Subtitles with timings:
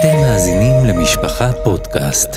[0.00, 2.28] אתם מאזינים למשפחה פודקאסט.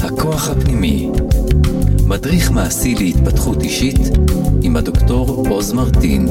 [0.00, 1.10] הכוח הפנימי,
[2.06, 3.98] מדריך מעשי להתפתחות אישית
[4.62, 6.26] עם הדוקטור עוז מרטין.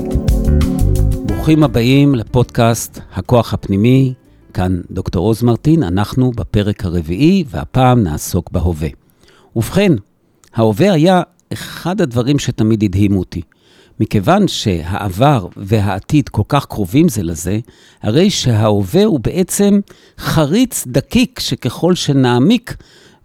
[1.25, 4.13] ברוכים הבאים לפודקאסט הכוח הפנימי,
[4.53, 8.89] כאן דוקטור עוז מרטין, אנחנו בפרק הרביעי, והפעם נעסוק בהווה.
[9.55, 9.91] ובכן,
[10.55, 11.21] ההווה היה
[11.53, 13.41] אחד הדברים שתמיד הדהימו אותי.
[13.99, 17.59] מכיוון שהעבר והעתיד כל כך קרובים זה לזה,
[18.01, 19.79] הרי שההווה הוא בעצם
[20.17, 22.75] חריץ דקיק, שככל שנעמיק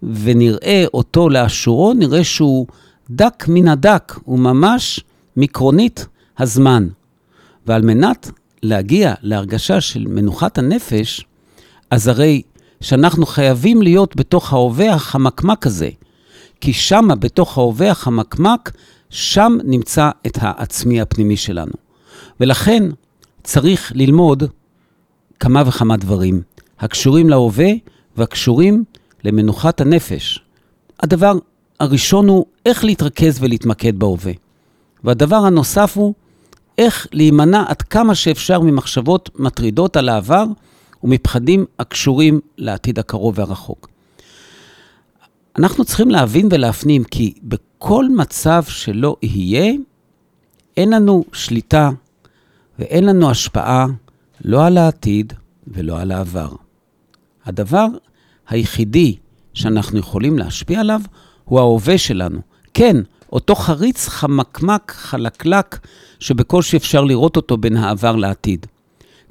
[0.03, 2.67] ונראה אותו לאשורו, נראה שהוא
[3.09, 4.99] דק מן הדק, הוא ממש
[5.37, 6.87] מיקרונית הזמן.
[7.67, 8.31] ועל מנת
[8.63, 11.25] להגיע להרגשה של מנוחת הנפש,
[11.91, 12.41] אז הרי
[12.81, 15.89] שאנחנו חייבים להיות בתוך ההווה החמקמק הזה.
[16.61, 18.71] כי שמה, בתוך ההווה החמקמק,
[19.09, 21.73] שם נמצא את העצמי הפנימי שלנו.
[22.39, 22.83] ולכן
[23.43, 24.43] צריך ללמוד
[25.39, 26.41] כמה וכמה דברים
[26.79, 27.69] הקשורים להווה
[28.17, 28.83] והקשורים
[29.23, 30.39] למנוחת הנפש.
[30.99, 31.33] הדבר
[31.79, 34.33] הראשון הוא איך להתרכז ולהתמקד בהווה.
[35.03, 36.13] והדבר הנוסף הוא
[36.77, 40.45] איך להימנע עד כמה שאפשר ממחשבות מטרידות על העבר
[41.03, 43.89] ומפחדים הקשורים לעתיד הקרוב והרחוק.
[45.59, 49.73] אנחנו צריכים להבין ולהפנים כי בכל מצב שלא יהיה,
[50.77, 51.89] אין לנו שליטה
[52.79, 53.87] ואין לנו השפעה
[54.45, 55.33] לא על העתיד
[55.67, 56.49] ולא על העבר.
[57.45, 57.87] הדבר
[58.49, 59.15] היחידי
[59.53, 61.01] שאנחנו יכולים להשפיע עליו
[61.45, 62.39] הוא ההווה שלנו.
[62.73, 62.97] כן,
[63.31, 65.79] אותו חריץ חמקמק, חלקלק,
[66.19, 68.65] שבקושי אפשר לראות אותו בין העבר לעתיד.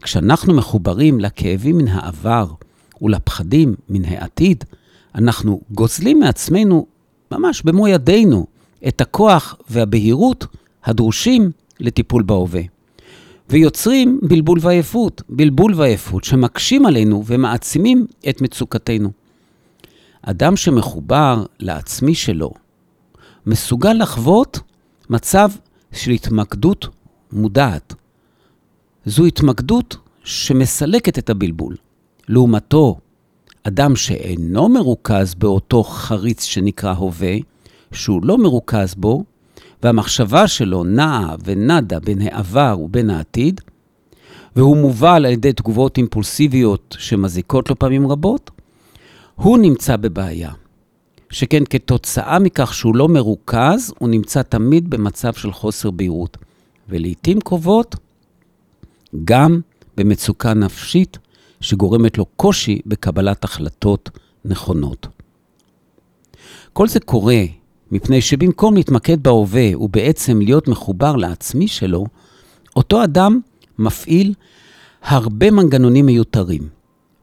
[0.03, 2.47] כשאנחנו מחוברים לכאבים מן העבר
[3.03, 4.65] ולפחדים מן העתיד,
[5.19, 6.87] אנחנו גוזלים מעצמנו,
[7.33, 8.47] ממש במו ידינו,
[8.89, 10.47] את הכוח והבהירות
[10.85, 12.61] הדרושים לטיפול בהווה.
[13.51, 19.11] ויוצרים בלבול ועייפות, בלבול ועייפות שמקשים עלינו ומעצימים את מצוקתנו.
[20.23, 22.51] אדם שמחובר לעצמי שלו,
[23.47, 24.61] מסוגל לחוות
[25.11, 25.51] מצב
[25.93, 26.89] של התמקדות
[27.33, 27.95] מודעת.
[29.07, 31.77] זו התמקדות שמסלקת את הבלבול.
[32.29, 32.99] לעומתו,
[33.69, 37.37] אדם שאינו מרוכז באותו חריץ שנקרא הווה,
[37.93, 39.25] שהוא לא מרוכז בו,
[39.83, 43.61] והמחשבה שלו נעה ונדה בין העבר ובין העתיד,
[44.57, 48.51] והוא מובל על ידי תגובות אימפולסיביות שמזיקות לו פעמים רבות,
[49.35, 50.53] הוא נמצא בבעיה.
[51.31, 56.37] שכן כתוצאה מכך שהוא לא מרוכז, הוא נמצא תמיד במצב של חוסר בהירות,
[56.89, 57.97] ולעיתים קרובות
[59.25, 59.61] גם
[59.97, 61.19] במצוקה נפשית
[61.61, 64.11] שגורמת לו קושי בקבלת החלטות
[64.45, 65.07] נכונות.
[66.73, 67.43] כל זה קורה
[67.93, 72.07] מפני שבמקום להתמקד בהווה ובעצם להיות מחובר לעצמי שלו,
[72.77, 73.41] אותו אדם
[73.79, 74.35] מפעיל
[75.03, 76.69] הרבה מנגנונים מיותרים.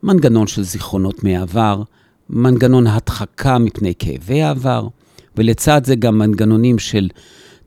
[0.04, 1.84] מנגנון של זיכרונות מהעבר,
[2.30, 4.88] מנגנון הדחקה מפני כאבי העבר,
[5.38, 7.10] ולצד זה גם מנגנונים של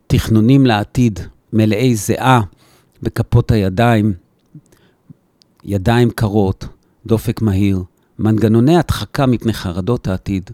[0.07, 1.19] תכנונים לעתיד
[1.53, 2.41] מלאי זיעה
[3.01, 4.13] בכפות הידיים,
[5.63, 6.67] ידיים קרות,
[7.05, 7.83] דופק מהיר,
[8.19, 10.49] מנגנוני הדחקה מפני חרדות העתיד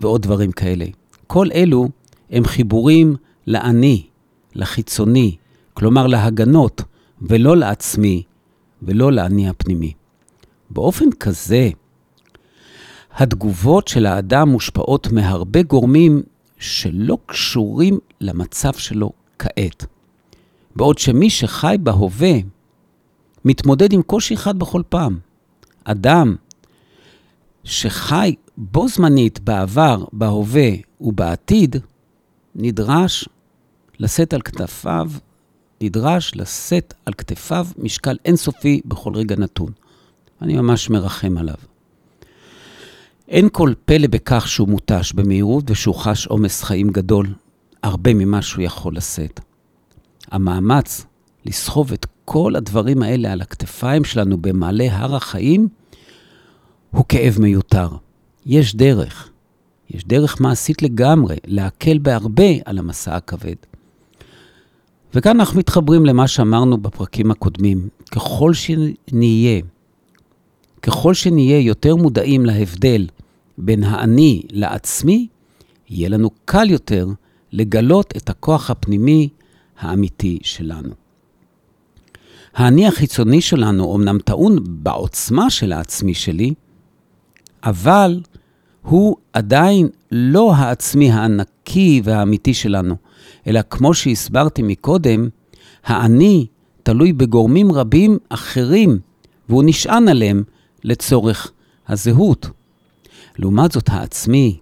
[0.00, 0.84] ועוד דברים כאלה.
[1.26, 1.88] כל אלו
[2.30, 3.16] הם חיבורים
[3.46, 4.06] לאני,
[4.54, 5.36] לחיצוני,
[5.74, 6.82] כלומר להגנות,
[7.22, 8.22] ולא לעצמי
[8.82, 9.92] ולא לאני הפנימי.
[10.70, 11.70] באופן כזה,
[13.16, 16.22] התגובות של האדם מושפעות מהרבה גורמים
[16.58, 19.86] שלא קשורים למצב שלו כעת.
[20.76, 22.32] בעוד שמי שחי בהווה
[23.46, 25.18] מתמודד עם קושי אחד בכל פעם.
[25.84, 26.36] אדם
[27.64, 30.70] שחי בו זמנית בעבר, בהווה
[31.00, 31.76] ובעתיד,
[32.54, 33.28] נדרש
[33.98, 35.10] לשאת על כתפיו,
[35.80, 39.72] נדרש לשאת על כתפיו משקל אינסופי בכל רגע נתון.
[40.42, 41.56] אני ממש מרחם עליו.
[43.28, 47.34] אין כל פלא בכך שהוא מותש במהירות ושהוא חש עומס חיים גדול,
[47.82, 49.40] הרבה ממה שהוא יכול לשאת.
[50.30, 51.06] המאמץ
[51.44, 55.68] לסחוב את כל הדברים האלה על הכתפיים שלנו במעלה הר החיים,
[56.90, 57.88] הוא כאב מיותר.
[58.46, 59.30] יש דרך,
[59.90, 63.54] יש דרך מעשית לגמרי, להקל בהרבה על המסע הכבד.
[65.14, 67.88] וכאן אנחנו מתחברים למה שאמרנו בפרקים הקודמים.
[68.10, 69.60] ככל שנהיה,
[70.82, 73.06] ככל שנהיה יותר מודעים להבדל
[73.58, 75.28] בין האני לעצמי,
[75.88, 77.08] יהיה לנו קל יותר
[77.52, 79.28] לגלות את הכוח הפנימי
[79.78, 81.05] האמיתי שלנו.
[82.56, 86.54] האני החיצוני שלנו אמנם טעון בעוצמה של העצמי שלי,
[87.64, 88.20] אבל
[88.82, 92.96] הוא עדיין לא העצמי הענקי והאמיתי שלנו,
[93.46, 95.28] אלא כמו שהסברתי מקודם,
[95.84, 96.46] האני
[96.82, 98.98] תלוי בגורמים רבים אחרים,
[99.48, 100.42] והוא נשען עליהם
[100.84, 101.52] לצורך
[101.88, 102.50] הזהות.
[103.38, 104.58] לעומת זאת, העצמי,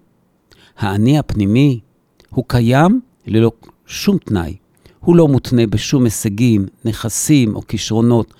[0.78, 1.80] האני הפנימי,
[2.30, 3.52] הוא קיים ללא
[3.86, 4.63] שום תנאי.
[5.04, 8.34] הוא לא מותנה בשום הישגים, נכסים או כישרונות,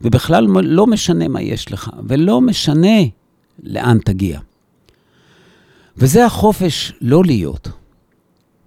[0.00, 2.98] ובכלל לא משנה מה יש לך, ולא משנה
[3.62, 4.40] לאן תגיע.
[5.96, 7.68] וזה החופש לא להיות,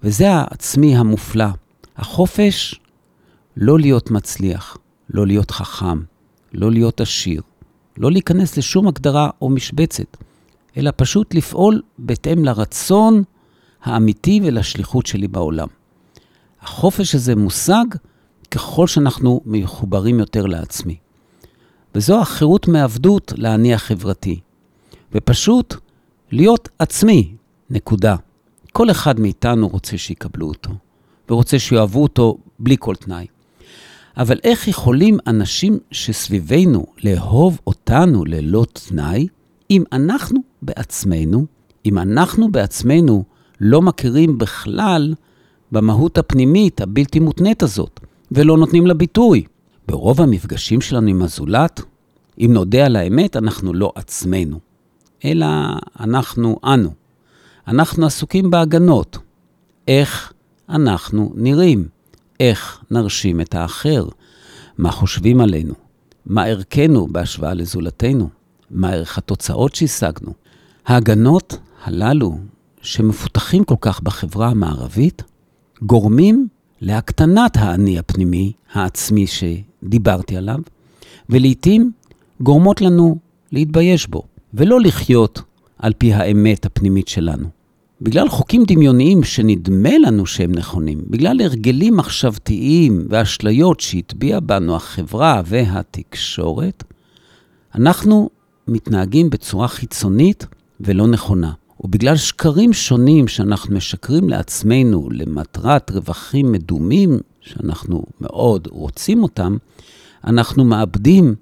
[0.04, 1.48] וזה העצמי המופלא.
[1.98, 2.76] החופש
[3.58, 4.78] לא להיות מצליח,
[5.10, 6.02] לא להיות חכם,
[6.54, 7.42] לא להיות עשיר,
[7.98, 10.18] לא להיכנס לשום הגדרה או משבצת,
[10.78, 13.24] אלא פשוט לפעול בהתאם לרצון
[13.84, 15.68] האמיתי ולשליחות שלי בעולם.
[16.62, 17.86] החופש הזה מושג
[18.52, 20.98] ככל שאנחנו מחוברים יותר לעצמי.
[21.96, 24.40] וזו החירות מעבדות לאני החברתי.
[25.14, 25.76] ופשוט
[26.32, 27.36] להיות עצמי,
[27.70, 28.16] נקודה.
[28.74, 30.72] כל אחד מאיתנו רוצה שיקבלו אותו,
[31.30, 33.28] ורוצה שיאהבו אותו בלי כל תנאי.
[34.18, 39.28] אבל איך יכולים אנשים שסביבנו לאהוב אותנו ללא תנאי,
[39.72, 41.46] אם אנחנו בעצמנו,
[41.86, 43.24] אם אנחנו בעצמנו
[43.62, 45.14] לא מכירים בכלל
[45.72, 48.00] במהות הפנימית הבלתי מותנית הזאת,
[48.32, 49.44] ולא נותנים לה ביטוי?
[49.88, 51.82] ברוב המפגשים שלנו עם הזולת,
[52.40, 54.60] אם נודה על האמת, אנחנו לא עצמנו,
[55.26, 55.46] אלא
[56.00, 56.94] אנחנו אנו.
[57.68, 59.18] אנחנו עסוקים בהגנות.
[59.88, 60.34] איך
[60.70, 61.88] אנחנו נראים?
[62.40, 64.06] איך נרשים את האחר?
[64.78, 65.74] מה חושבים עלינו?
[66.26, 68.30] מה ערכנו בהשוואה לזולתנו?
[68.72, 70.34] מה ערך התוצאות שהשגנו?
[70.86, 72.38] ההגנות הללו,
[72.82, 75.24] שמפותחים כל כך בחברה המערבית,
[75.82, 76.48] גורמים
[76.82, 80.60] להקטנת האני הפנימי, העצמי שדיברתי עליו,
[81.30, 81.92] ולעיתים
[82.42, 83.18] גורמות לנו
[83.52, 85.42] להתבייש בו, ולא לחיות
[85.78, 87.48] על פי האמת הפנימית שלנו.
[88.02, 96.84] בגלל חוקים דמיוניים שנדמה לנו שהם נכונים, בגלל הרגלים מחשבתיים ואשליות שהטביע בנו החברה והתקשורת,
[97.76, 98.30] אנחנו
[98.68, 100.46] מתנהגים בצורה חיצונית
[100.80, 101.52] ולא נכונה.
[101.80, 109.58] ובגלל שקרים שונים שאנחנו משקרים לעצמנו למטרת רווחים מדומים, שאנחנו מאוד רוצים אותם,
[110.24, 111.36] אנחנו מאבדים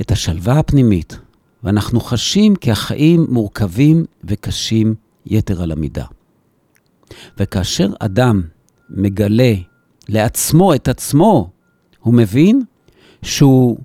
[0.00, 1.18] את השלווה הפנימית,
[1.64, 4.94] ואנחנו חשים כי החיים מורכבים וקשים
[5.26, 6.04] יתר על המידה.
[7.38, 8.42] וכאשר אדם
[8.90, 9.54] מגלה
[10.08, 11.50] לעצמו את עצמו,
[12.00, 12.62] הוא מבין
[13.22, 13.78] שהוא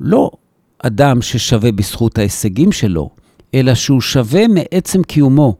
[0.00, 0.30] לא
[0.78, 3.10] אדם ששווה בזכות ההישגים שלו,
[3.54, 5.54] אלא שהוא שווה מעצם קיומו.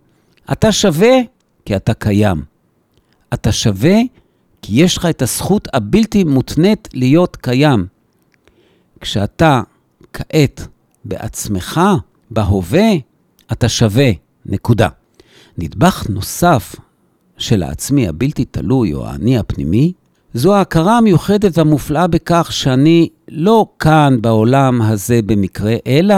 [0.52, 1.16] אתה שווה
[1.64, 2.42] כי אתה קיים.
[3.34, 3.96] אתה שווה
[4.62, 7.86] כי יש לך את הזכות הבלתי מותנית להיות קיים.
[9.00, 9.62] כשאתה
[10.12, 10.66] כעת
[11.04, 11.80] בעצמך,
[12.30, 12.88] בהווה,
[13.52, 14.10] אתה שווה,
[14.46, 14.88] נקודה.
[15.58, 16.76] נדבך נוסף
[17.38, 19.92] של העצמי הבלתי תלוי, או האני הפנימי,
[20.34, 26.14] זו ההכרה המיוחדת והמופלאה בכך שאני לא כאן בעולם הזה במקרה, אלא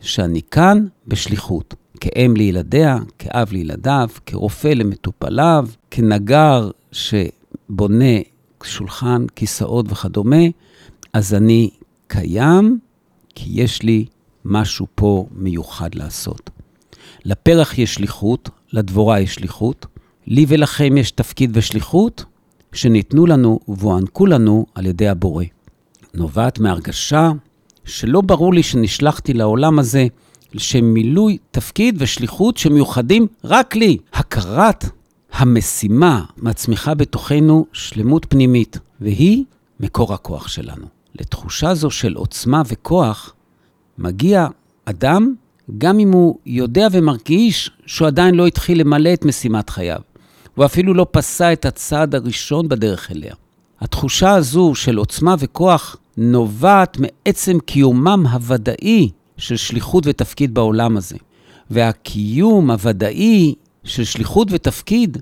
[0.00, 1.74] שאני כאן בשליחות.
[2.00, 8.14] כאם לילדיה, כאב לילדיו, כרופא למטופליו, כנגר שבונה
[8.64, 10.44] שולחן, כיסאות וכדומה,
[11.12, 11.70] אז אני
[12.06, 12.78] קיים
[13.34, 14.04] כי יש לי
[14.44, 16.50] משהו פה מיוחד לעשות.
[17.24, 19.86] לפרח יש שליחות, לדבורה יש שליחות,
[20.26, 22.24] לי ולכם יש תפקיד ושליחות
[22.72, 25.44] שניתנו לנו והוענקו לנו על ידי הבורא.
[26.14, 27.32] נובעת מהרגשה
[27.84, 30.06] שלא ברור לי שנשלחתי לעולם הזה
[30.54, 33.98] לשם מילוי תפקיד ושליחות שמיוחדים רק לי.
[34.12, 34.84] הכרת
[35.32, 39.44] המשימה מצמיחה בתוכנו שלמות פנימית, והיא
[39.80, 40.86] מקור הכוח שלנו.
[41.20, 43.34] לתחושה זו של עוצמה וכוח
[43.98, 44.46] מגיע
[44.84, 45.34] אדם
[45.78, 50.00] גם אם הוא יודע ומרגיש שהוא עדיין לא התחיל למלא את משימת חייו.
[50.54, 53.34] הוא אפילו לא פסע את הצעד הראשון בדרך אליה.
[53.80, 61.16] התחושה הזו של עוצמה וכוח נובעת מעצם קיומם הוודאי של שליחות ותפקיד בעולם הזה.
[61.70, 65.18] והקיום הוודאי של שליחות ותפקיד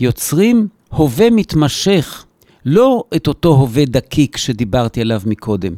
[0.00, 2.24] יוצרים הווה מתמשך,
[2.64, 5.74] לא את אותו הווה דקיק שדיברתי עליו מקודם,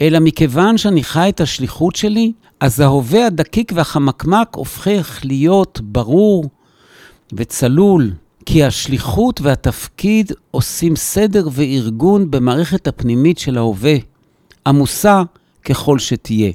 [0.00, 6.44] אלא מכיוון שאני חי את השליחות שלי, אז ההווה הדקיק והחמקמק הופך להיות ברור
[7.32, 8.12] וצלול,
[8.46, 13.94] כי השליחות והתפקיד עושים סדר וארגון במערכת הפנימית של ההווה,
[14.66, 15.22] עמוסה
[15.64, 16.52] ככל שתהיה.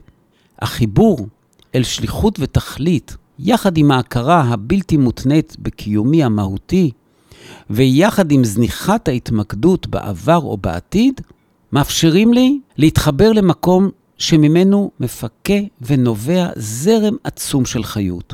[0.59, 1.27] החיבור
[1.75, 6.91] אל שליחות ותכלית, יחד עם ההכרה הבלתי מותנית בקיומי המהותי,
[7.69, 11.21] ויחד עם זניחת ההתמקדות בעבר או בעתיד,
[11.71, 18.33] מאפשרים לי להתחבר למקום שממנו מפקה ונובע זרם עצום של חיות.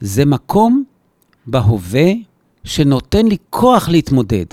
[0.00, 0.84] זה מקום
[1.46, 2.12] בהווה
[2.64, 4.46] שנותן לי כוח להתמודד.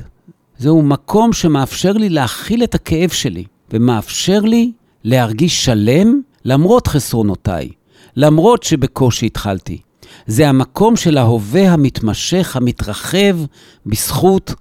[0.58, 4.72] זהו מקום שמאפשר לי להכיל את הכאב שלי, ומאפשר לי
[5.04, 7.70] להרגיש שלם למרות חסרונותיי,
[8.16, 9.82] למרות שבקושי התחלתי.
[10.28, 13.38] זה המקום של ההווה המתמשך, המתרחב,
[13.86, 14.54] בזכות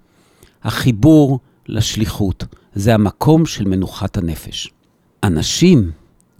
[0.62, 2.44] החיבור לשליחות.
[2.74, 4.70] זה המקום של מנוחת הנפש.
[5.24, 5.90] אנשים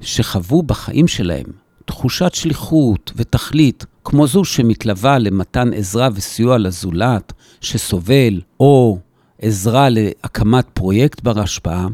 [0.01, 1.47] שחוו בחיים שלהם
[1.85, 8.99] תחושת שליחות ותכלית, כמו זו שמתלווה למתן עזרה וסיוע לזולת שסובל, או
[9.43, 11.87] עזרה להקמת פרויקט בר השפעה,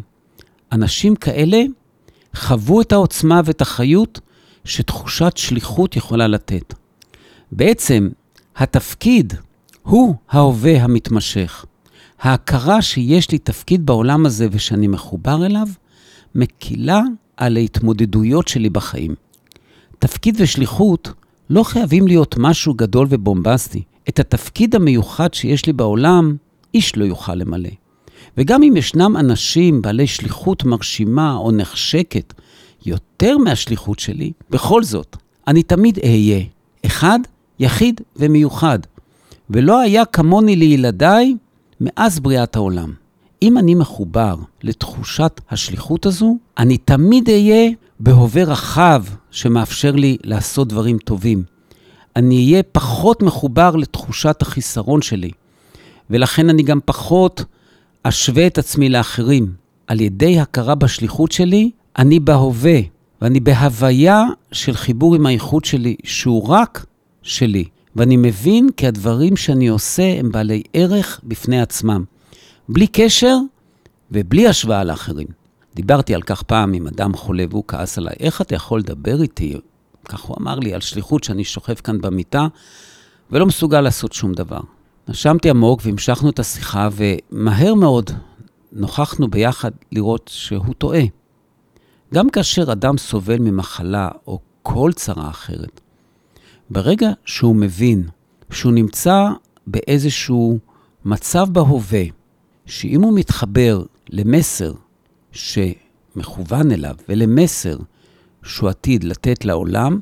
[0.73, 1.63] אנשים כאלה
[2.35, 4.21] חוו את העוצמה ואת החיות
[4.65, 6.75] שתחושת שליחות יכולה לתת.
[7.53, 8.09] בעצם,
[8.57, 9.35] התפקיד
[9.83, 11.65] הוא ההווה המתמשך.
[12.21, 15.69] ההכרה שיש לי תפקיד בעולם הזה ושאני מחובר אליו,
[16.35, 17.01] מקילה
[17.37, 19.15] על ההתמודדויות שלי בחיים.
[19.99, 21.09] תפקיד ושליחות
[21.51, 23.83] לא חייבים להיות משהו גדול ובומבסטי.
[24.09, 26.37] את התפקיד המיוחד שיש לי בעולם,
[26.75, 27.71] איש לא יוכל למלא.
[28.39, 32.35] וגם אם ישנם אנשים בעלי שליחות מרשימה או נחשקת
[32.87, 35.17] יותר מהשליחות שלי, בכל זאת,
[35.49, 36.41] אני תמיד אהיה
[36.87, 37.19] אחד,
[37.59, 38.79] יחיד ומיוחד.
[39.51, 41.37] ולא היה כמוני לילדיי
[41.81, 42.93] מאז בריאת העולם.
[43.43, 50.99] אם אני מחובר לתחושת השליחות הזו, אני תמיד אהיה בהווה רחב שמאפשר לי לעשות דברים
[50.99, 51.43] טובים.
[52.17, 55.31] אני אהיה פחות מחובר לתחושת החיסרון שלי,
[56.11, 57.45] ולכן אני גם פחות
[58.07, 59.53] אשווה את עצמי לאחרים.
[59.87, 62.79] על ידי הכרה בשליחות שלי, אני בהווה,
[63.23, 66.87] ואני בהוויה של חיבור עם האיכות שלי, שהוא רק
[67.23, 67.65] שלי.
[67.97, 72.05] ואני מבין כי הדברים שאני עושה הם בעלי ערך בפני עצמם,
[72.69, 73.37] בלי קשר
[74.11, 75.27] ובלי השוואה לאחרים.
[75.75, 79.57] דיברתי על כך פעם עם אדם חולה והוא כעס עליי, איך אתה יכול לדבר איתי,
[80.09, 82.47] כך הוא אמר לי, על שליחות שאני שוכב כאן במיטה
[83.31, 84.61] ולא מסוגל לעשות שום דבר.
[85.09, 88.11] נשמתי עמוק והמשכנו את השיחה, ומהר מאוד
[88.73, 91.03] נוכחנו ביחד לראות שהוא טועה.
[92.15, 95.81] גם כאשר אדם סובל ממחלה או כל צרה אחרת,
[96.71, 98.09] ברגע שהוא מבין
[98.51, 99.29] שהוא נמצא
[99.67, 100.59] באיזשהו
[101.05, 102.03] מצב בהווה,
[102.67, 104.73] שאם הוא מתחבר למסר
[105.33, 107.79] שמכוון אליו ולמסר
[108.43, 110.01] שהוא עתיד לתת לעולם,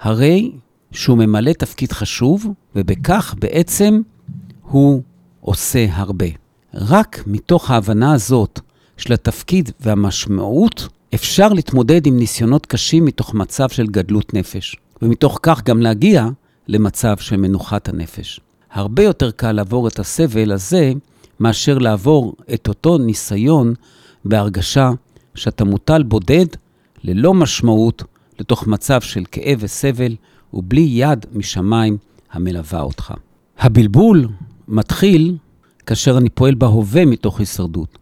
[0.00, 0.52] הרי
[0.92, 4.00] שהוא ממלא תפקיד חשוב, ובכך בעצם
[4.68, 5.02] הוא
[5.40, 6.26] עושה הרבה.
[6.74, 8.60] רק מתוך ההבנה הזאת
[8.96, 14.76] של התפקיד והמשמעות, אפשר להתמודד עם ניסיונות קשים מתוך מצב של גדלות נפש.
[15.02, 16.28] ומתוך כך גם להגיע
[16.68, 18.40] למצב של מנוחת הנפש.
[18.72, 20.92] הרבה יותר קל לעבור את הסבל הזה
[21.40, 23.74] מאשר לעבור את אותו ניסיון
[24.24, 24.90] בהרגשה
[25.34, 26.46] שאתה מוטל בודד,
[27.04, 28.04] ללא משמעות,
[28.40, 30.14] לתוך מצב של כאב וסבל,
[30.54, 31.96] ובלי יד משמיים
[32.32, 33.14] המלווה אותך.
[33.58, 34.28] הבלבול
[34.68, 35.36] מתחיל
[35.86, 37.98] כאשר אני פועל בהווה מתוך הישרדות,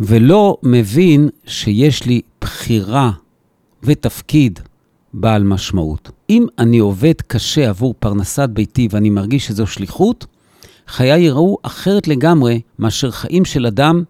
[0.00, 3.10] ולא מבין שיש לי בחירה
[3.82, 4.60] ותפקיד
[5.14, 6.10] בעל משמעות.
[6.30, 10.26] אם אני עובד קשה עבור פרנסת ביתי ואני מרגיש שזו שליחות,
[10.88, 14.02] חיי ייראו אחרת לגמרי מאשר חיים של אדם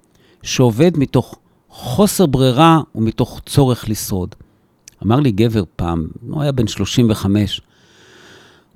[0.43, 4.35] שעובד מתוך חוסר ברירה ומתוך צורך לשרוד.
[5.03, 7.61] אמר לי גבר פעם, הוא היה בן 35,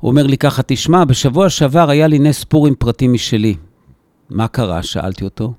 [0.01, 3.55] הוא אומר לי ככה, תשמע, בשבוע שעבר היה לי נס פורים פרטי משלי.
[4.31, 4.83] מה קרה?
[4.83, 5.53] שאלתי אותו.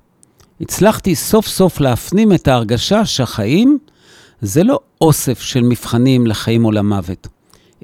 [0.60, 3.78] הצלחתי סוף סוף להפנים את ההרגשה שהחיים
[4.40, 7.28] זה לא אוסף של מבחנים לחיים או למוות,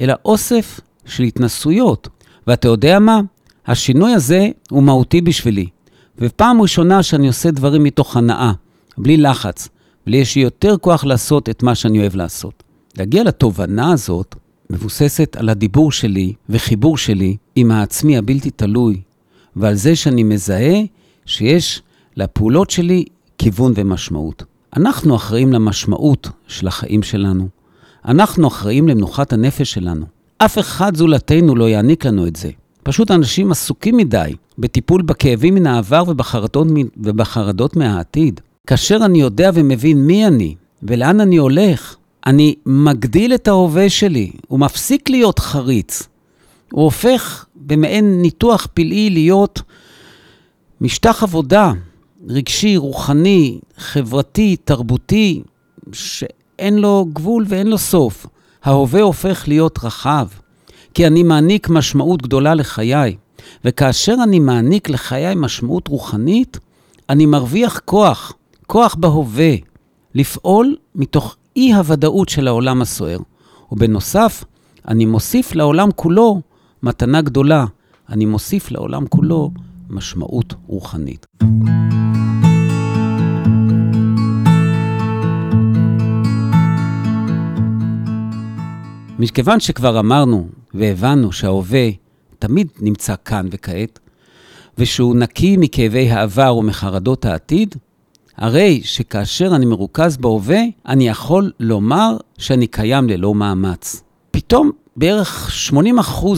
[0.00, 2.08] אלא אוסף של התנסויות.
[2.46, 3.20] ואתה יודע מה?
[3.66, 5.66] השינוי הזה הוא מהותי בשבילי.
[6.18, 8.52] ופעם ראשונה שאני עושה דברים מתוך הנאה,
[8.98, 9.68] בלי לחץ,
[10.06, 12.62] ולי יש לי יותר כוח לעשות את מה שאני אוהב לעשות.
[12.98, 14.34] להגיע לתובנה הזאת
[14.70, 19.00] מבוססת על הדיבור שלי וחיבור שלי עם העצמי הבלתי תלוי,
[19.56, 20.80] ועל זה שאני מזהה
[21.26, 21.82] שיש
[22.16, 23.04] לפעולות שלי
[23.38, 24.44] כיוון ומשמעות.
[24.76, 27.48] אנחנו אחראים למשמעות של החיים שלנו.
[28.04, 30.06] אנחנו אחראים למנוחת הנפש שלנו.
[30.38, 32.50] אף אחד זולתנו לא יעניק לנו את זה.
[32.82, 38.40] פשוט אנשים עסוקים מדי בטיפול בכאבים מן העבר ובחרדות, ובחרדות מהעתיד.
[38.66, 41.96] כאשר אני יודע ומבין מי אני ולאן אני הולך,
[42.26, 46.02] אני מגדיל את ההווה שלי, הוא מפסיק להיות חריץ.
[46.72, 49.62] הוא הופך במעין ניתוח פלאי להיות
[50.80, 51.72] משטח עבודה
[52.28, 55.42] רגשי, רוחני, חברתי, תרבותי,
[55.92, 58.26] שאין לו גבול ואין לו סוף.
[58.64, 60.26] ההווה הופך להיות רחב,
[60.94, 63.16] כי אני מעניק משמעות גדולה לחיי,
[63.64, 66.58] וכאשר אני מעניק לחיי משמעות רוחנית,
[67.10, 68.32] אני מרוויח כוח,
[68.66, 69.54] כוח בהווה,
[70.14, 73.18] לפעול מתוך אי-הוודאות של העולם הסוער.
[73.72, 74.44] ובנוסף,
[74.88, 76.40] אני מוסיף לעולם כולו
[76.82, 77.64] מתנה גדולה.
[78.08, 79.50] אני מוסיף לעולם כולו
[79.90, 81.26] משמעות רוחנית.
[89.18, 91.88] מכיוון שכבר אמרנו והבנו שההווה
[92.38, 93.98] תמיד נמצא כאן וכעת,
[94.78, 97.74] ושהוא נקי מכאבי העבר ומחרדות העתיד,
[98.38, 104.02] הרי שכאשר אני מרוכז בהווה, אני יכול לומר שאני קיים ללא מאמץ.
[104.30, 105.74] פתאום בערך 80%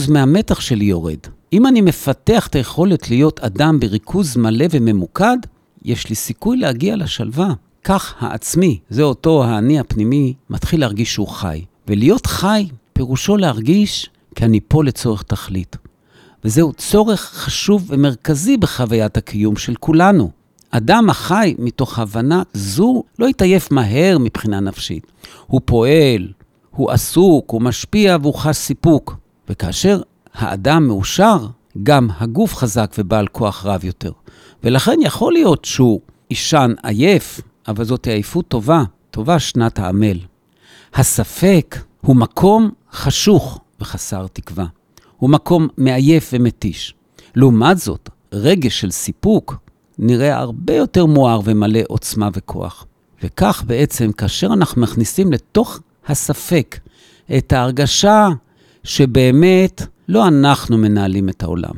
[0.09, 1.17] מהמתח שלי יורד.
[1.53, 5.37] אם אני מפתח את היכולת להיות אדם בריכוז מלא וממוקד,
[5.85, 7.53] יש לי סיכוי להגיע לשלווה.
[7.83, 11.65] כך העצמי, זה אותו האני הפנימי, מתחיל להרגיש שהוא חי.
[11.87, 15.77] ולהיות חי, פירושו להרגיש כי אני פה לצורך תכלית.
[16.43, 20.40] וזהו צורך חשוב ומרכזי בחוויית הקיום של כולנו.
[20.71, 25.11] אדם החי מתוך הבנה זו לא יתעייף מהר מבחינה נפשית.
[25.47, 26.27] הוא פועל,
[26.71, 29.15] הוא עסוק, הוא משפיע והוא חש סיפוק.
[29.49, 30.01] וכאשר
[30.33, 31.47] האדם מאושר,
[31.83, 34.11] גם הגוף חזק ובעל כוח רב יותר.
[34.63, 40.17] ולכן יכול להיות שהוא יישן עייף, אבל זאת עייפות טובה, טובה שנת העמל.
[40.93, 44.65] הספק הוא מקום חשוך וחסר תקווה.
[45.17, 46.95] הוא מקום מעייף ומתיש.
[47.35, 49.55] לעומת זאת, רגש של סיפוק
[50.01, 52.85] נראה הרבה יותר מואר ומלא עוצמה וכוח.
[53.23, 56.79] וכך בעצם, כאשר אנחנו מכניסים לתוך הספק
[57.37, 58.29] את ההרגשה
[58.83, 61.73] שבאמת לא אנחנו מנהלים את העולם.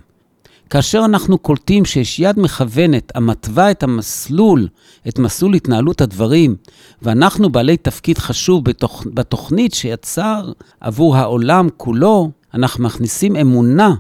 [0.70, 4.68] כאשר אנחנו קולטים שיש יד מכוונת המתווה את המסלול,
[5.08, 6.56] את מסלול התנהלות הדברים,
[7.02, 9.06] ואנחנו בעלי תפקיד חשוב בתוכ...
[9.14, 13.96] בתוכנית שיצר עבור העולם כולו, אנחנו מכניסים אמונה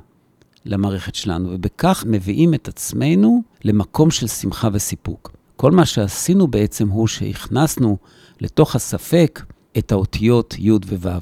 [0.65, 5.31] למערכת שלנו, ובכך מביאים את עצמנו למקום של שמחה וסיפוק.
[5.55, 7.97] כל מה שעשינו בעצם הוא שהכנסנו
[8.41, 9.41] לתוך הספק
[9.77, 11.19] את האותיות י' וו'.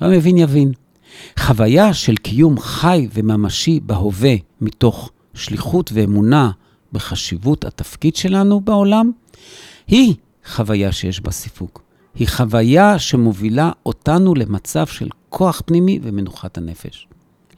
[0.00, 0.72] והמבין יבין.
[1.38, 6.50] חוויה של קיום חי וממשי בהווה, מתוך שליחות ואמונה
[6.92, 9.10] בחשיבות התפקיד שלנו בעולם,
[9.86, 10.14] היא
[10.46, 11.82] חוויה שיש בה סיפוק.
[12.14, 17.07] היא חוויה שמובילה אותנו למצב של כוח פנימי ומנוחת הנפש.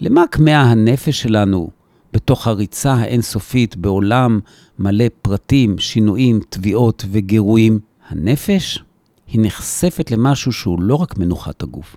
[0.03, 1.71] למה כמהה הנפש שלנו
[2.13, 4.41] בתוך הריצה האינסופית בעולם
[4.79, 7.79] מלא פרטים, שינויים, תביעות וגירויים?
[8.09, 8.79] הנפש
[9.27, 11.97] היא נחשפת למשהו שהוא לא רק מנוחת הגוף,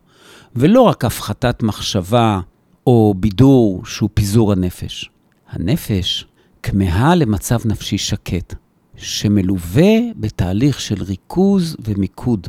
[0.55, 2.39] ולא רק הפחתת מחשבה
[2.87, 5.09] או בידור שהוא פיזור הנפש.
[5.49, 6.25] הנפש
[6.63, 8.55] כמהה למצב נפשי שקט,
[8.95, 12.47] שמלווה בתהליך של ריכוז ומיקוד.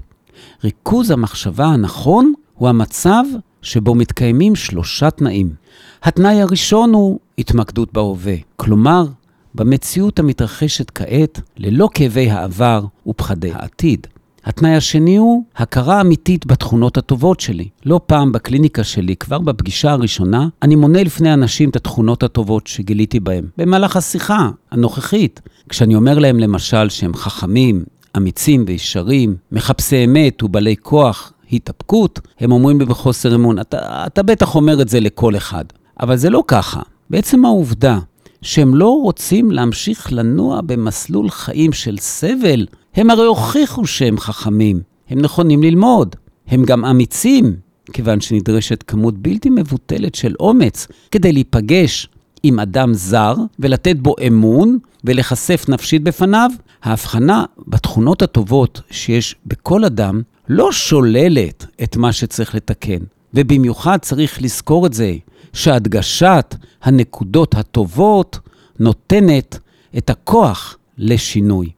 [0.64, 3.24] ריכוז המחשבה הנכון הוא המצב
[3.64, 5.54] שבו מתקיימים שלושה תנאים.
[6.02, 9.06] התנאי הראשון הוא התמקדות בהווה, כלומר,
[9.54, 14.06] במציאות המתרחשת כעת, ללא כאבי העבר ופחדי העתיד.
[14.44, 17.68] התנאי השני הוא הכרה אמיתית בתכונות הטובות שלי.
[17.86, 23.20] לא פעם בקליניקה שלי, כבר בפגישה הראשונה, אני מונה לפני אנשים את התכונות הטובות שגיליתי
[23.20, 23.48] בהם.
[23.58, 27.84] במהלך השיחה הנוכחית, כשאני אומר להם למשל שהם חכמים,
[28.16, 34.54] אמיצים וישרים, מחפשי אמת ובעלי כוח, התאפקות, הם אומרים לי בחוסר אמון, אתה, אתה בטח
[34.54, 35.64] אומר את זה לכל אחד.
[36.00, 36.80] אבל זה לא ככה.
[37.10, 37.98] בעצם העובדה
[38.42, 45.18] שהם לא רוצים להמשיך לנוע במסלול חיים של סבל, הם הרי הוכיחו שהם חכמים, הם
[45.20, 47.56] נכונים ללמוד, הם גם אמיצים,
[47.92, 52.08] כיוון שנדרשת כמות בלתי מבוטלת של אומץ כדי להיפגש
[52.42, 56.50] עם אדם זר ולתת בו אמון ולהיחשף נפשית בפניו.
[56.82, 62.98] ההבחנה בתכונות הטובות שיש בכל אדם לא שוללת את מה שצריך לתקן,
[63.34, 65.14] ובמיוחד צריך לזכור את זה,
[65.52, 68.38] שהדגשת הנקודות הטובות
[68.78, 69.58] נותנת
[69.98, 71.70] את הכוח לשינוי.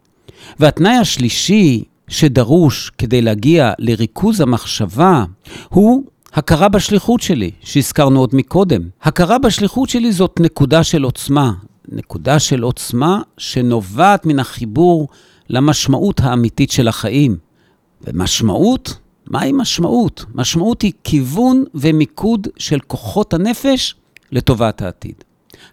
[0.58, 5.24] והתנאי השלישי שדרוש כדי להגיע לריכוז המחשבה
[5.68, 8.82] הוא הכרה בשליחות שלי, שהזכרנו עוד מקודם.
[9.02, 11.52] הכרה בשליחות שלי זאת נקודה של עוצמה,
[11.88, 15.08] נקודה של עוצמה שנובעת מן החיבור
[15.48, 17.45] למשמעות האמיתית של החיים.
[18.06, 18.98] ומשמעות?
[19.26, 20.24] מהי משמעות?
[20.34, 23.94] משמעות היא כיוון ומיקוד של כוחות הנפש
[24.32, 25.14] לטובת העתיד.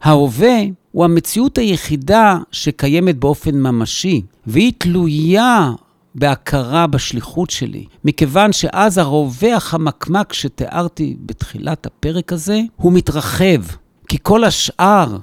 [0.01, 5.71] ההווה הוא המציאות היחידה שקיימת באופן ממשי, והיא תלויה
[6.15, 13.61] בהכרה בשליחות שלי, מכיוון שאז ההווה החמקמק שתיארתי בתחילת הפרק הזה, הוא מתרחב,
[14.07, 15.17] כי כל השאר,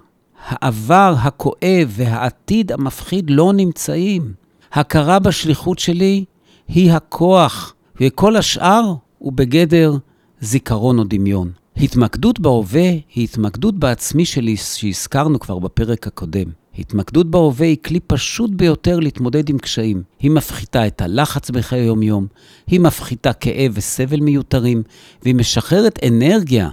[0.48, 4.32] העבר הכואב והעתיד המפחיד לא נמצאים.
[4.72, 6.24] הכרה בשליחות שלי
[6.74, 9.96] היא הכוח, וכל השאר הוא בגדר
[10.40, 11.52] זיכרון או דמיון.
[11.76, 16.44] התמקדות בהווה היא התמקדות בעצמי שלי שהזכרנו כבר בפרק הקודם.
[16.78, 20.02] התמקדות בהווה היא כלי פשוט ביותר להתמודד עם קשיים.
[20.20, 22.26] היא מפחיתה את הלחץ בחיי היום-יום,
[22.66, 24.82] היא מפחיתה כאב וסבל מיותרים,
[25.22, 26.70] והיא משחררת אנרגיה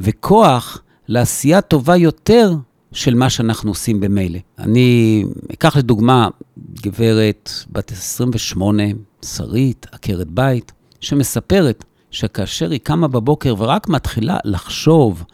[0.00, 2.54] וכוח לעשייה טובה יותר
[2.92, 4.38] של מה שאנחנו עושים במילא.
[4.58, 6.28] אני אקח לדוגמה
[6.82, 8.82] גברת בת 28,
[9.24, 15.24] שרית, עקרת בית, שמספרת שכאשר היא קמה בבוקר ורק מתחילה לחשוב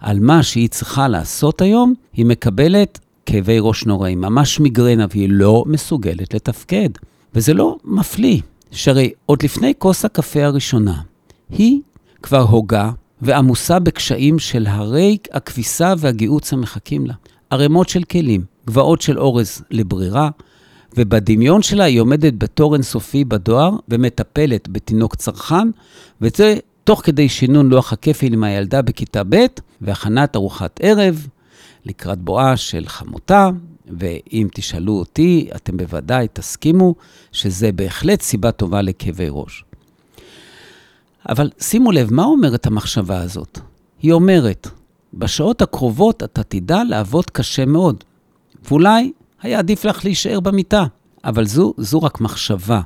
[0.00, 5.64] על מה שהיא צריכה לעשות היום, היא מקבלת כאבי ראש נוראים, ממש מיגרנה, והיא לא
[5.66, 6.88] מסוגלת לתפקד.
[7.34, 11.00] וזה לא מפליא, שהרי עוד לפני כוס הקפה הראשונה,
[11.50, 11.80] היא
[12.22, 12.90] כבר הוגה
[13.22, 17.14] ועמוסה בקשיים של הרי הכביסה והגיהוץ המחכים לה.
[17.50, 20.30] ערימות של כלים, גבעות של אורז לברירה,
[20.96, 25.68] ובדמיון שלה היא עומדת בתור אינסופי בדואר ומטפלת בתינוק צרכן,
[26.20, 29.46] וזה תוך כדי שינון לוח הכפל עם הילדה בכיתה ב'
[29.80, 31.26] והכנת ארוחת ערב
[31.84, 33.50] לקראת בואה של חמותה,
[33.98, 36.94] ואם תשאלו אותי, אתם בוודאי תסכימו
[37.32, 39.64] שזה בהחלט סיבה טובה לכאבי ראש.
[41.28, 43.58] אבל שימו לב, מה אומרת המחשבה הזאת?
[44.02, 44.68] היא אומרת,
[45.14, 48.04] בשעות הקרובות אתה תדע לעבוד קשה מאוד,
[48.68, 49.12] ואולי
[49.44, 50.84] היה עדיף לך להישאר במיטה.
[51.24, 52.80] אבל זו, זו רק מחשבה,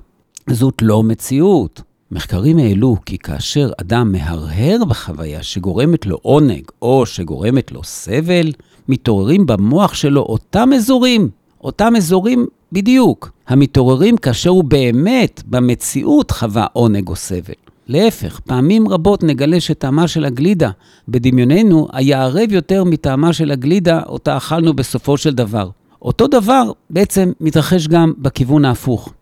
[0.51, 1.83] זאת לא מציאות.
[2.11, 8.53] מחקרים העלו כי כאשר אדם מהרהר בחוויה שגורמת לו עונג או שגורמת לו סבל,
[8.89, 11.31] מתעוררים במוח שלו אותם אזורים,
[11.65, 17.55] אותם אזורים בדיוק, המתעוררים כאשר הוא באמת, במציאות, חווה עונג או סבל.
[17.87, 20.71] להפך, פעמים רבות נגלה שטעמה של הגלידה
[21.09, 25.71] בדמיוננו היה ערב יותר מטעמה של הגלידה אותה אכלנו בסופו של דבר.
[26.03, 29.13] אותו דבר בעצם מתרחש גם בכיוון ההפוך.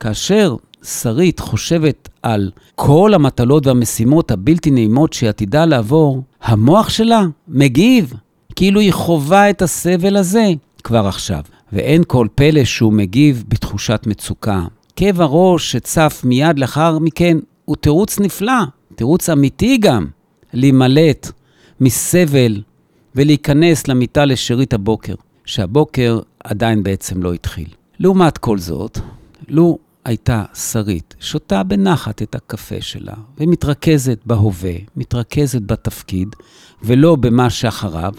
[0.00, 8.14] כאשר שרית חושבת על כל המטלות והמשימות הבלתי נעימות שהיא עתידה לעבור, המוח שלה מגיב,
[8.56, 10.52] כאילו היא חווה את הסבל הזה
[10.84, 11.42] כבר עכשיו.
[11.72, 14.64] ואין כל פלא שהוא מגיב בתחושת מצוקה.
[14.96, 18.62] כאב הראש שצף מיד לאחר מכן הוא תירוץ נפלא,
[18.94, 20.06] תירוץ אמיתי גם,
[20.52, 21.30] להימלט
[21.80, 22.62] מסבל
[23.14, 25.14] ולהיכנס למיטה לשארית הבוקר,
[25.50, 27.68] שהבוקר עדיין בעצם לא התחיל.
[27.98, 28.98] לעומת כל זאת,
[29.48, 36.28] לו הייתה שרית, שותה בנחת את הקפה שלה, ומתרכזת בהווה, מתרכזת בתפקיד,
[36.82, 38.14] ולא במה שאחריו,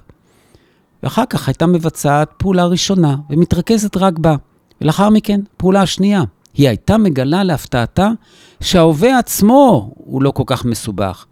[1.03, 4.35] ואחר כך הייתה מבצעת פעולה ראשונה, ומתרכזת רק בה.
[4.81, 6.23] ולאחר מכן, פעולה שנייה.
[6.53, 8.09] היא הייתה מגלה להפתעתה
[8.61, 11.25] שההווה עצמו הוא לא כל כך מסובך,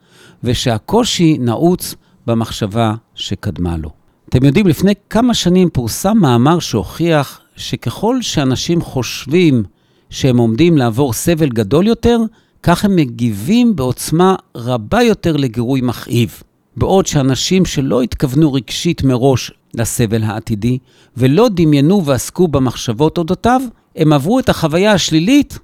[0.43, 1.95] ושהקושי נעוץ
[2.27, 3.98] במחשבה שקדמה לו.
[4.29, 9.63] אתם יודעים, לפני כמה שנים פורסם מאמר שהוכיח שככל שאנשים חושבים
[10.09, 12.19] שהם עומדים לעבור סבל גדול יותר,
[12.63, 16.43] כך הם מגיבים בעוצמה רבה יותר לגירוי מכאיב.
[16.77, 20.77] בעוד שאנשים שלא התכוונו רגשית מראש לסבל העתידי,
[21.17, 23.61] ולא דמיינו ועסקו במחשבות אודותיו,
[23.95, 25.59] הם עברו את החוויה השלילית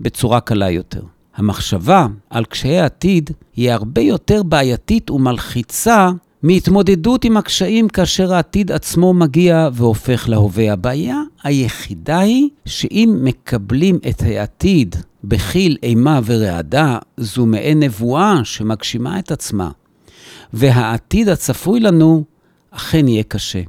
[0.00, 1.02] בצורה קלה יותר.
[1.36, 6.10] המחשבה על קשיי העתיד היא הרבה יותר בעייתית ומלחיצה
[6.42, 10.72] מהתמודדות עם הקשיים כאשר העתיד עצמו מגיע והופך להווה.
[10.72, 19.30] הבעיה היחידה היא שאם מקבלים את העתיד בחיל אימה ורעדה, זו מעין נבואה שמגשימה את
[19.32, 19.70] עצמה.
[20.52, 22.24] והעתיד הצפוי לנו
[22.70, 23.62] אכן יהיה קשה.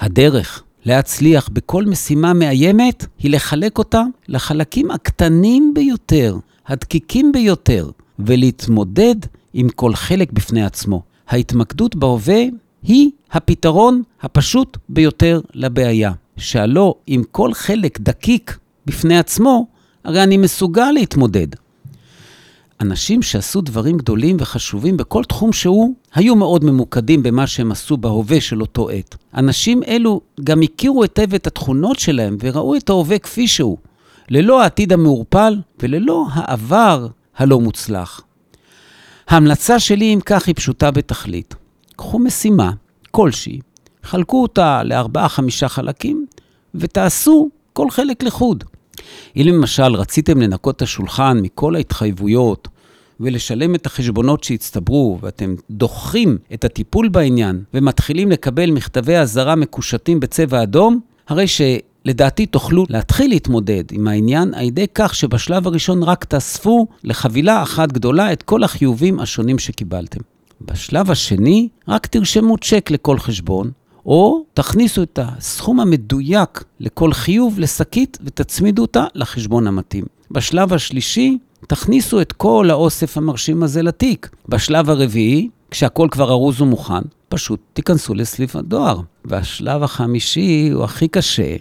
[0.00, 9.16] הדרך להצליח בכל משימה מאיימת היא לחלק אותה לחלקים הקטנים ביותר, הדקיקים ביותר, ולהתמודד
[9.54, 11.02] עם כל חלק בפני עצמו.
[11.28, 12.42] ההתמקדות בהווה
[12.82, 16.12] היא הפתרון הפשוט ביותר לבעיה.
[16.36, 19.66] שהלא אם כל חלק דקיק בפני עצמו,
[20.04, 21.46] הרי אני מסוגל להתמודד.
[22.80, 28.40] אנשים שעשו דברים גדולים וחשובים בכל תחום שהוא, היו מאוד ממוקדים במה שהם עשו בהווה
[28.40, 29.16] של אותו עת.
[29.34, 33.78] אנשים אלו גם הכירו היטב את התכונות שלהם וראו את ההווה כפי שהוא,
[34.28, 38.20] ללא העתיד המעורפל וללא העבר הלא מוצלח.
[39.28, 41.54] ההמלצה שלי, אם כך, היא פשוטה בתכלית.
[41.96, 42.72] קחו משימה
[43.10, 43.60] כלשהי,
[44.02, 46.26] חלקו אותה לארבעה-חמישה חלקים,
[46.74, 48.64] ותעשו כל חלק לחוד.
[49.36, 52.68] אם למשל רציתם לנקות את השולחן מכל ההתחייבויות
[53.20, 60.62] ולשלם את החשבונות שהצטברו, ואתם דוחים את הטיפול בעניין ומתחילים לקבל מכתבי אזהרה מקושטים בצבע
[60.62, 61.44] אדום, הרי
[62.06, 67.92] שלדעתי תוכלו להתחיל להתמודד עם העניין על ידי כך שבשלב הראשון רק תאספו לחבילה אחת
[67.92, 70.20] גדולה את כל החיובים השונים שקיבלתם.
[70.60, 73.70] בשלב השני, רק תרשמו צ'ק לכל חשבון,
[74.06, 80.04] או תכניסו את הסכום המדויק לכל חיוב לשקית ותצמידו אותה לחשבון המתאים.
[80.30, 81.38] בשלב השלישי,
[81.68, 84.30] תכניסו את כל האוסף המרשים הזה לתיק.
[84.48, 89.00] בשלב הרביעי, כשהכול כבר ארוז ומוכן, פשוט תיכנסו לסליף הדואר.
[89.24, 91.56] והשלב החמישי הוא הכי קשה,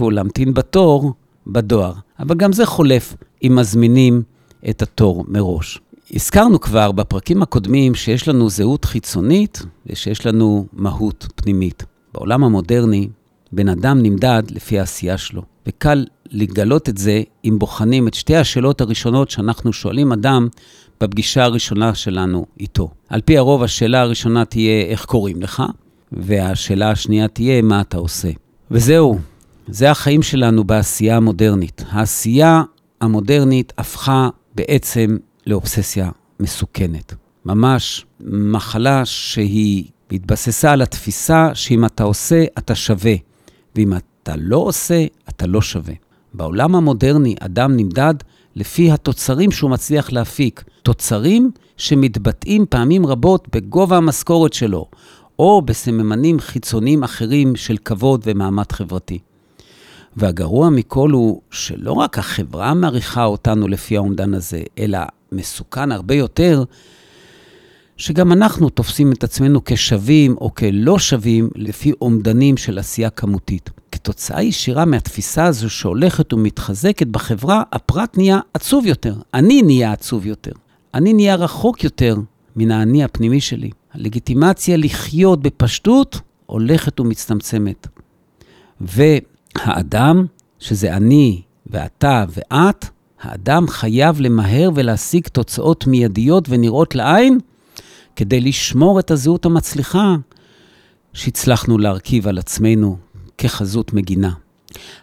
[0.00, 1.12] והוא להמתין בתור
[1.46, 1.92] בדואר.
[2.20, 4.22] אבל גם זה חולף אם מזמינים
[4.70, 5.80] את התור מראש.
[6.14, 11.84] הזכרנו כבר בפרקים הקודמים שיש לנו זהות חיצונית ושיש לנו מהות פנימית.
[12.14, 13.08] בעולם המודרני,
[13.52, 18.80] בן אדם נמדד לפי העשייה שלו, וקל לגלות את זה אם בוחנים את שתי השאלות
[18.80, 20.48] הראשונות שאנחנו שואלים אדם
[21.00, 22.90] בפגישה הראשונה שלנו איתו.
[23.08, 25.62] על פי הרוב, השאלה הראשונה תהיה איך קוראים לך,
[26.12, 28.28] והשאלה השנייה תהיה מה אתה עושה.
[28.70, 29.18] וזהו,
[29.72, 31.84] זה החיים שלנו בעשייה המודרנית.
[31.90, 32.62] העשייה
[33.00, 37.14] המודרנית הפכה בעצם לאובססיה מסוכנת.
[37.44, 43.14] ממש מחלה שהיא התבססה על התפיסה שאם אתה עושה, אתה שווה,
[43.76, 45.94] ואם אתה לא עושה, אתה לא שווה.
[46.34, 48.14] בעולם המודרני אדם נמדד
[48.56, 50.64] לפי התוצרים שהוא מצליח להפיק.
[50.82, 54.86] תוצרים שמתבטאים פעמים רבות בגובה המשכורת שלו,
[55.38, 59.18] או בסממנים חיצוניים אחרים של כבוד ומעמד חברתי.
[60.16, 64.98] והגרוע מכל הוא שלא רק החברה מעריכה אותנו לפי האומדן הזה, אלא
[65.32, 66.64] מסוכן הרבה יותר,
[67.96, 73.70] שגם אנחנו תופסים את עצמנו כשווים או כלא שווים לפי אומדנים של עשייה כמותית.
[73.92, 79.14] כתוצאה ישירה מהתפיסה הזו שהולכת ומתחזקת בחברה, הפרט נהיה עצוב יותר.
[79.34, 80.52] אני נהיה עצוב יותר.
[80.94, 82.16] אני נהיה רחוק יותר
[82.56, 83.70] מן האני הפנימי שלי.
[83.92, 87.86] הלגיטימציה לחיות בפשטות הולכת ומצטמצמת.
[89.58, 90.26] והאדם,
[90.58, 92.86] שזה אני ואתה ואת,
[93.20, 97.38] האדם חייב למהר ולהשיג תוצאות מיידיות ונראות לעין
[98.16, 100.14] כדי לשמור את הזהות המצליחה
[101.12, 102.96] שהצלחנו להרכיב על עצמנו
[103.38, 104.32] כחזות מגינה.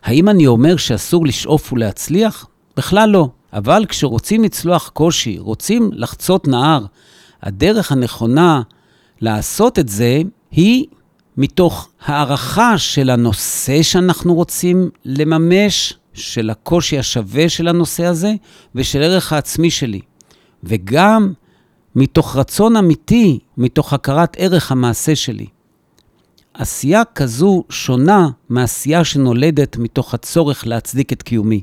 [0.03, 2.47] האם אני אומר שאסור לשאוף ולהצליח?
[2.77, 3.29] בכלל לא.
[3.53, 6.85] אבל כשרוצים לצלוח קושי, רוצים לחצות נהר,
[7.43, 8.61] הדרך הנכונה
[9.21, 10.85] לעשות את זה היא
[11.37, 18.33] מתוך הערכה של הנושא שאנחנו רוצים לממש, של הקושי השווה של הנושא הזה
[18.75, 20.01] ושל ערך העצמי שלי.
[20.63, 21.33] וגם
[21.95, 25.45] מתוך רצון אמיתי, מתוך הכרת ערך המעשה שלי.
[26.53, 31.61] עשייה כזו שונה מעשייה שנולדת מתוך הצורך להצדיק את קיומי,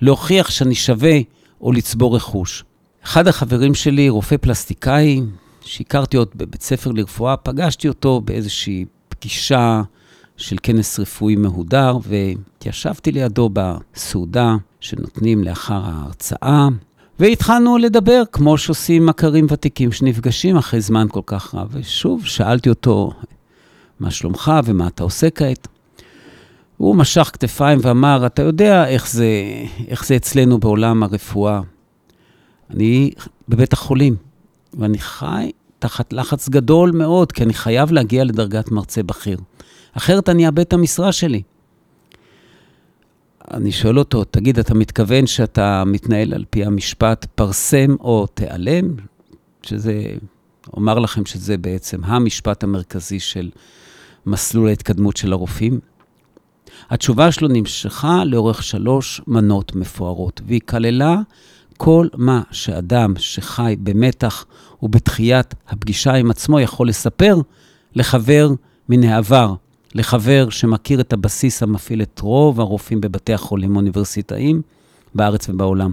[0.00, 1.18] להוכיח שאני שווה
[1.60, 2.64] או לצבור רכוש.
[3.04, 5.20] אחד החברים שלי, רופא פלסטיקאי,
[5.60, 8.84] שהכרתי עוד בבית ספר לרפואה, פגשתי אותו באיזושהי
[9.20, 9.82] פגישה
[10.36, 16.68] של כנס רפואי מהודר, והתיישבתי לידו בסעודה שנותנים לאחר ההרצאה,
[17.18, 21.68] והתחלנו לדבר כמו שעושים מכרים ותיקים שנפגשים אחרי זמן כל כך רב.
[21.72, 23.12] ושוב, שאלתי אותו,
[24.00, 25.68] מה שלומך ומה אתה עושה כעת?
[26.76, 29.28] הוא משך כתפיים ואמר, אתה יודע איך זה,
[29.88, 31.60] איך זה אצלנו בעולם הרפואה.
[32.70, 33.10] אני
[33.48, 34.16] בבית החולים,
[34.74, 39.38] ואני חי תחת לחץ גדול מאוד, כי אני חייב להגיע לדרגת מרצה בכיר.
[39.92, 41.42] אחרת אני אאבד את המשרה שלי.
[43.50, 48.96] אני שואל אותו, תגיד, אתה מתכוון שאתה מתנהל על פי המשפט פרסם או תיעלם?
[49.62, 50.02] שזה,
[50.72, 53.50] אומר לכם שזה בעצם המשפט המרכזי של
[54.26, 55.80] מסלול ההתקדמות של הרופאים.
[56.90, 61.16] התשובה שלו נמשכה לאורך שלוש מנות מפוארות, והיא כללה
[61.82, 64.46] כל מה שאדם שחי במתח
[64.82, 67.36] ובתחיית הפגישה עם עצמו יכול לספר
[67.94, 68.50] לחבר
[68.88, 69.54] מן העבר,
[69.94, 74.62] לחבר שמכיר את הבסיס המפעיל את רוב הרופאים בבתי החולים האוניברסיטאיים
[75.14, 75.92] בארץ ובעולם.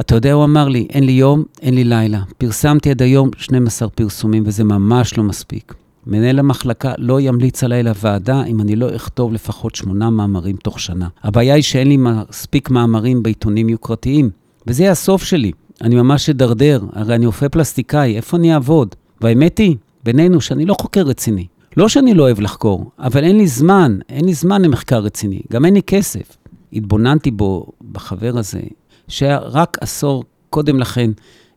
[0.00, 2.20] אתה יודע, הוא אמר לי, אין לי יום, אין לי לילה.
[2.38, 5.74] פרסמתי עד היום 12 פרסומים, וזה ממש לא מספיק.
[6.06, 11.08] מנהל המחלקה לא ימליץ עליי לוועדה אם אני לא אכתוב לפחות שמונה מאמרים תוך שנה.
[11.22, 14.30] הבעיה היא שאין לי מספיק מאמרים בעיתונים יוקרתיים,
[14.66, 15.52] וזה הסוף שלי.
[15.82, 18.94] אני ממש אדרדר, הרי אני אופה פלסטיקאי, איפה אני אעבוד?
[19.20, 21.46] והאמת היא, בינינו, שאני לא חוקר רציני.
[21.76, 25.64] לא שאני לא אוהב לחקור, אבל אין לי זמן, אין לי זמן למחקר רציני, גם
[25.64, 26.36] אין לי כסף.
[26.72, 28.60] התבוננתי בו, בחבר הזה,
[29.08, 31.10] שהיה רק עשור קודם לכן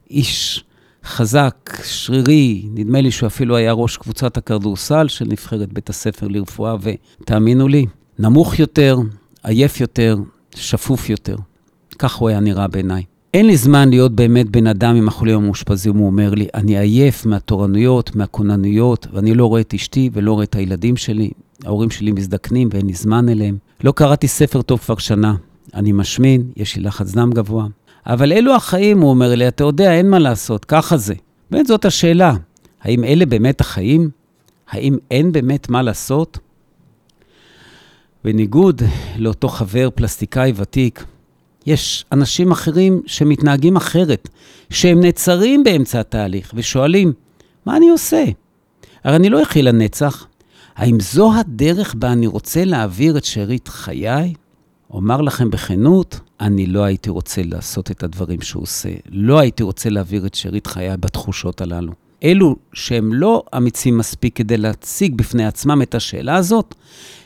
[0.10, 0.64] איש
[1.08, 6.76] חזק, שרירי, נדמה לי שהוא אפילו היה ראש קבוצת הכדורסל של נבחרת בית הספר לרפואה,
[6.82, 7.86] ותאמינו לי,
[8.20, 8.98] נמוך יותר,
[9.44, 10.18] עייף יותר,
[10.56, 11.36] שפוף יותר.
[12.00, 13.04] כך הוא היה נראה בעיניי.
[13.34, 17.26] אין לי זמן להיות באמת בן אדם עם החולים המאושפזים, הוא אומר לי, אני עייף
[17.26, 21.30] מהתורנויות, מהכוננויות, ואני לא רואה את אשתי ולא רואה את הילדים שלי.
[21.66, 23.58] ההורים שלי מזדקנים ואין לי זמן אליהם.
[23.84, 25.36] לא קראתי ספר טוב כבר שנה.
[25.74, 27.68] אני משמין, יש לי לחץ דם גבוה.
[28.08, 31.14] אבל אלו החיים, הוא אומר לי, אתה יודע, אין מה לעשות, ככה זה.
[31.52, 32.34] באמת זאת השאלה,
[32.82, 34.10] האם אלה באמת החיים?
[34.70, 36.40] האם אין באמת מה לעשות?
[38.24, 38.82] בניגוד
[39.18, 41.06] לאותו חבר פלסטיקאי ותיק,
[41.66, 44.30] יש אנשים אחרים שמתנהגים אחרת,
[44.70, 47.14] שהם נעצרים באמצע התהליך ושואלים,
[47.66, 48.24] מה אני עושה?
[49.04, 50.28] הרי אני לא אכיל לנצח.
[50.76, 54.34] האם זו הדרך בה אני רוצה להעביר את שארית חיי?
[54.92, 58.90] אומר לכם בכנות, אני לא הייתי רוצה לעשות את הדברים שהוא עושה.
[59.12, 61.94] לא הייתי רוצה להעביר את שארית חיי בתחושות הללו.
[62.24, 66.76] אלו שהם לא אמיצים מספיק כדי להציג בפני עצמם את השאלה הזאת,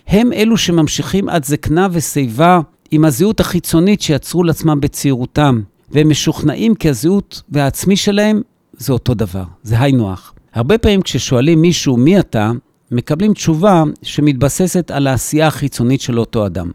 [0.08, 2.60] הם אלו שממשיכים עד זקנה ושיבה
[2.91, 8.41] עם הזהות החיצונית שיצרו לעצמם בצעירותם, והם משוכנעים כי הזהות והעצמי שלהם
[8.74, 10.34] זה אותו דבר, זה היינו הך.
[10.54, 12.52] הרבה פעמים כששואלים מישהו מי אתה,
[12.91, 16.71] מקבלים תשובה שמתבססת על העשייה החיצונית של אותו אדם.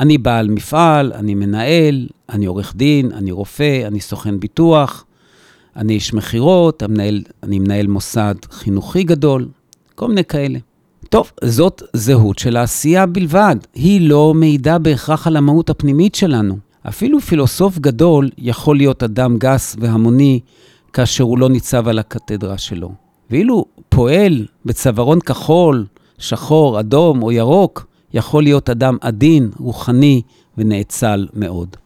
[0.00, 5.04] אני בעל מפעל, אני מנהל, אני עורך דין, אני רופא, אני סוכן ביטוח,
[5.76, 6.82] אני איש מכירות,
[7.42, 9.48] אני מנהל מוסד חינוכי גדול,
[9.94, 10.58] כל מיני כאלה.
[11.08, 13.56] טוב, זאת זהות של העשייה בלבד.
[13.74, 16.58] היא לא מעידה בהכרח על המהות הפנימית שלנו.
[16.88, 20.40] אפילו פילוסוף גדול יכול להיות אדם גס והמוני
[20.92, 22.92] כאשר הוא לא ניצב על הקתדרה שלו.
[23.30, 25.86] ואילו פועל בצווארון כחול,
[26.18, 30.22] שחור, אדום או ירוק, יכול להיות אדם עדין, רוחני
[30.58, 31.76] ונאצל מאוד.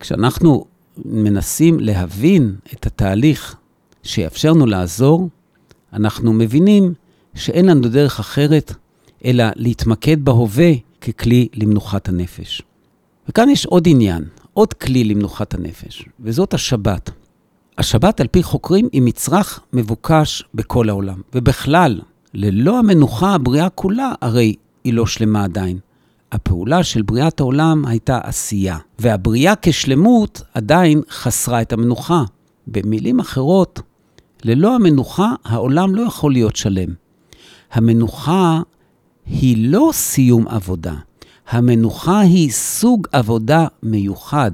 [0.00, 0.64] כשאנחנו
[1.04, 3.56] מנסים להבין את התהליך
[4.02, 5.28] שיאפשר לנו לעזור,
[5.92, 6.94] אנחנו מבינים
[7.34, 8.74] שאין לנו דרך אחרת
[9.24, 12.62] אלא להתמקד בהווה ככלי למנוחת הנפש.
[13.28, 17.10] וכאן יש עוד עניין, עוד כלי למנוחת הנפש, וזאת השבת.
[17.78, 21.20] השבת, על פי חוקרים, היא מצרך מבוקש בכל העולם.
[21.34, 22.00] ובכלל,
[22.34, 25.78] ללא המנוחה, הבריאה כולה הרי היא לא שלמה עדיין.
[26.32, 32.24] הפעולה של בריאת העולם הייתה עשייה, והבריאה כשלמות עדיין חסרה את המנוחה.
[32.66, 33.80] במילים אחרות,
[34.44, 36.88] ללא המנוחה העולם לא יכול להיות שלם.
[37.72, 38.60] המנוחה
[39.26, 40.94] היא לא סיום עבודה,
[41.48, 44.50] המנוחה היא סוג עבודה מיוחד,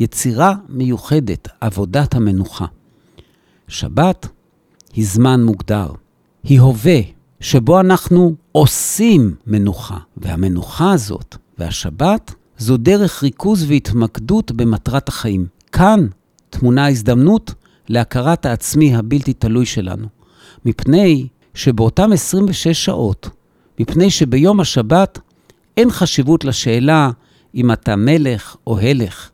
[0.00, 2.66] יצירה מיוחדת, עבודת המנוחה.
[3.68, 4.28] שבת
[4.92, 5.86] היא זמן מוגדר,
[6.44, 7.00] היא הווה,
[7.40, 15.46] שבו אנחנו עושים מנוחה, והמנוחה הזאת והשבת זו דרך ריכוז והתמקדות במטרת החיים.
[15.72, 16.06] כאן
[16.50, 17.54] טמונה ההזדמנות
[17.88, 20.06] להכרת העצמי הבלתי תלוי שלנו,
[20.64, 23.28] מפני שבאותם 26 שעות,
[23.78, 25.18] מפני שביום השבת
[25.76, 27.10] אין חשיבות לשאלה
[27.54, 29.30] אם אתה מלך או הלך.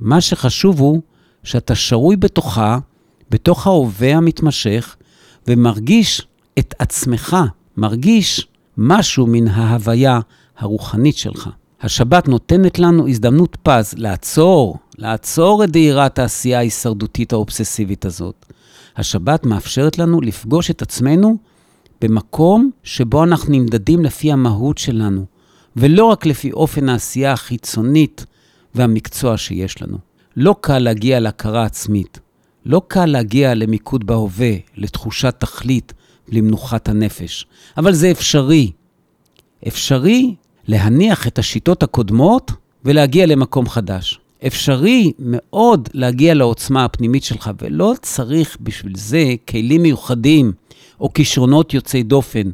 [0.00, 1.00] מה שחשוב הוא
[1.44, 2.78] שאתה שרוי בתוכה,
[3.30, 4.96] בתוך ההווה המתמשך,
[5.48, 6.26] ומרגיש
[6.60, 7.36] את עצמך,
[7.76, 10.20] מרגיש משהו מן ההוויה
[10.58, 11.48] הרוחנית שלך.
[11.82, 18.46] השבת נותנת לנו הזדמנות פז לעצור, לעצור את דהירת העשייה ההישרדותית האובססיבית הזאת.
[18.96, 21.36] השבת מאפשרת לנו לפגוש את עצמנו
[22.00, 25.24] במקום שבו אנחנו נמדדים לפי המהות שלנו,
[25.76, 28.26] ולא רק לפי אופן העשייה החיצונית
[28.74, 29.98] והמקצוע שיש לנו.
[30.36, 32.20] לא קל להגיע להכרה עצמית,
[32.66, 35.92] לא קל להגיע למיקוד בהווה, לתחושת תכלית,
[36.30, 38.70] למנוחת הנפש, אבל זה אפשרי.
[39.68, 40.34] אפשרי
[40.68, 42.52] להניח את השיטות הקודמות
[42.84, 44.20] ולהגיע למקום חדש.
[44.46, 50.52] אפשרי מאוד להגיע לעוצמה הפנימית שלך, ולא צריך בשביל זה כלים מיוחדים
[51.00, 52.50] או כישרונות יוצאי דופן.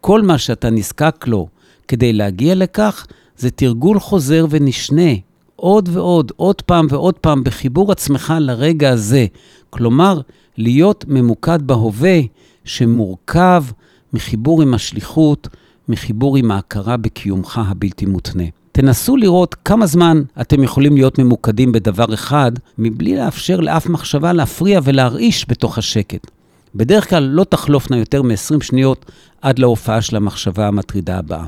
[0.00, 1.48] כל מה שאתה נזקק לו
[1.88, 3.06] כדי להגיע לכך
[3.36, 5.10] זה תרגול חוזר ונשנה,
[5.56, 9.26] עוד ועוד, עוד פעם ועוד פעם, בחיבור עצמך לרגע הזה.
[9.70, 10.20] כלומר,
[10.56, 12.20] להיות ממוקד בהווה
[12.64, 13.64] שמורכב
[14.12, 15.48] מחיבור עם השליחות,
[15.88, 18.44] מחיבור עם ההכרה בקיומך הבלתי מותנה.
[18.72, 24.80] תנסו לראות כמה זמן אתם יכולים להיות ממוקדים בדבר אחד, מבלי לאפשר לאף מחשבה להפריע
[24.84, 26.30] ולהרעיש בתוך השקט.
[26.74, 29.10] בדרך כלל לא תחלופנה יותר מ-20 שניות
[29.42, 31.46] עד להופעה של המחשבה המטרידה הבאה.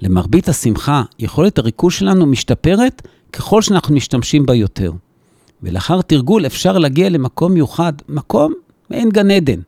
[0.00, 4.92] למרבית השמחה, יכולת הריכוז שלנו משתפרת ככל שאנחנו משתמשים בה יותר.
[5.62, 8.52] ולאחר תרגול אפשר להגיע למקום מיוחד, מקום
[8.90, 9.60] מעין גן עדן,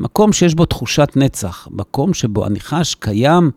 [0.00, 3.50] מקום שיש בו תחושת נצח, מקום שבו אני חש קיים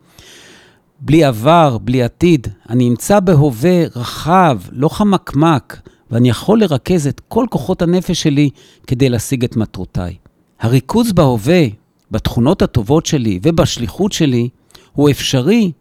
[1.00, 2.46] בלי עבר, בלי עתיד.
[2.70, 5.80] אני נמצא בהווה רחב, לא חמקמק,
[6.10, 8.50] ואני יכול לרכז את כל כוחות הנפש שלי
[8.86, 10.16] כדי להשיג את מטרותיי.
[10.60, 11.66] הריכוז בהווה,
[12.10, 14.48] בתכונות הטובות שלי ובשליחות שלי,
[14.92, 15.72] הוא אפשרי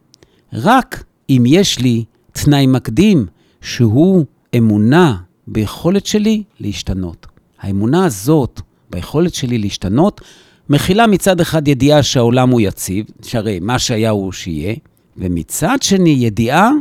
[0.54, 3.26] רק אם יש לי תנאי מקדים,
[3.62, 4.26] שהוא
[4.58, 7.28] אמונה ביכולת שלי להשתנות.
[7.60, 10.22] האמונה הזאת, ביכולת שלי להשתנות,
[10.70, 14.76] מכילה מצד אחד ידיעה שהעולם הוא יציב, שהרי מה שהיה הוא שיהיה,
[15.18, 16.72] ומצד שני ידיעה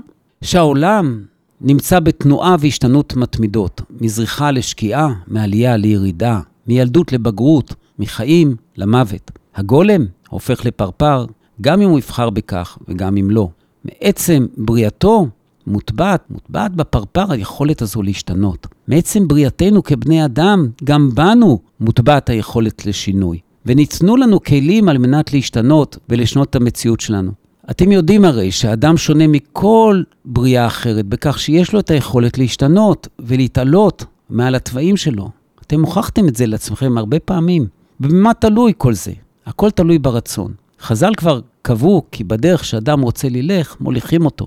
[0.45, 1.23] שהעולם
[1.61, 9.31] נמצא בתנועה והשתנות מתמידות, מזריחה לשקיעה, מעלייה לירידה, מילדות לבגרות, מחיים למוות.
[9.55, 11.27] הגולם הופך לפרפר,
[11.61, 13.49] גם אם הוא יבחר בכך וגם אם לא.
[13.85, 15.27] מעצם בריאתו
[15.67, 18.67] מוטבעת, מוטבעת בפרפר היכולת הזו להשתנות.
[18.89, 23.39] מעצם בריאתנו כבני אדם, גם בנו מוטבעת היכולת לשינוי.
[23.67, 27.33] וניתנו לנו כלים על מנת להשתנות ולשנות את המציאות שלנו.
[27.71, 34.05] אתם יודעים הרי שהאדם שונה מכל בריאה אחרת בכך שיש לו את היכולת להשתנות ולהתעלות
[34.31, 35.31] מעל התוואים שלו.
[35.67, 37.67] אתם הוכחתם את זה לעצמכם הרבה פעמים.
[38.01, 39.13] ובמה תלוי כל זה?
[39.47, 40.53] הכל תלוי ברצון.
[40.81, 44.47] חז"ל כבר קבעו כי בדרך שאדם רוצה ללך, מוליכים אותו.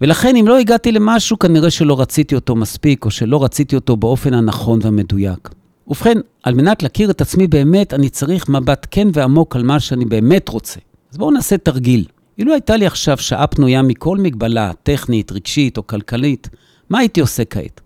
[0.00, 4.34] ולכן אם לא הגעתי למשהו, כנראה שלא רציתי אותו מספיק, או שלא רציתי אותו באופן
[4.34, 5.48] הנכון והמדויק.
[5.88, 10.04] ובכן, על מנת להכיר את עצמי באמת, אני צריך מבט כן ועמוק על מה שאני
[10.04, 10.80] באמת רוצה.
[11.12, 12.04] אז בואו נעשה תרגיל.
[12.38, 16.48] אילו הייתה לי עכשיו שעה פנויה מכל מגבלה, טכנית, רגשית או כלכלית,
[16.90, 17.80] מה הייתי עושה כעת?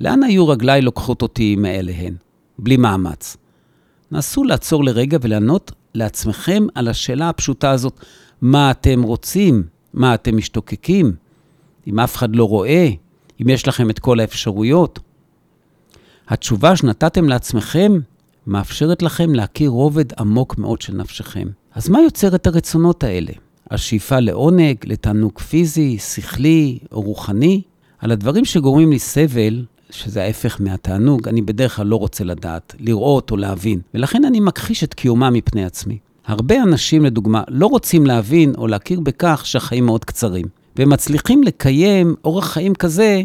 [0.00, 2.14] לאן היו רגליי לוקחות אותי מאליהן?
[2.58, 3.36] בלי מאמץ.
[4.12, 8.00] נסו לעצור לרגע ולענות לעצמכם על השאלה הפשוטה הזאת,
[8.40, 9.62] מה אתם רוצים?
[9.94, 11.12] מה אתם משתוקקים?
[11.86, 12.88] אם אף אחד לא רואה,
[13.42, 14.98] אם יש לכם את כל האפשרויות.
[16.28, 17.92] התשובה שנתתם לעצמכם
[18.46, 21.48] מאפשרת לכם להכיר רובד עמוק מאוד של נפשכם.
[21.74, 23.32] אז מה יוצר את הרצונות האלה?
[23.70, 27.62] השאיפה לעונג, לתענוג פיזי, שכלי או רוחני?
[27.98, 33.30] על הדברים שגורמים לי סבל, שזה ההפך מהתענוג, אני בדרך כלל לא רוצה לדעת, לראות
[33.30, 35.98] או להבין, ולכן אני מכחיש את קיומם מפני עצמי.
[36.26, 40.46] הרבה אנשים, לדוגמה, לא רוצים להבין או להכיר בכך שהחיים מאוד קצרים,
[40.76, 43.22] והם מצליחים לקיים אורח חיים כזה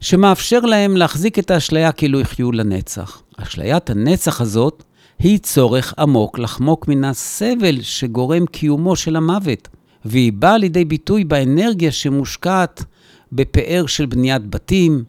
[0.00, 3.22] שמאפשר להם להחזיק את האשליה כאילו יחיו לנצח.
[3.36, 4.82] אשליית הנצח הזאת
[5.18, 9.68] היא צורך עמוק לחמוק מן הסבל שגורם קיומו של המוות,
[10.04, 12.84] והיא באה לידי ביטוי באנרגיה שמושקעת
[13.32, 15.04] בפאר של בניית בתים,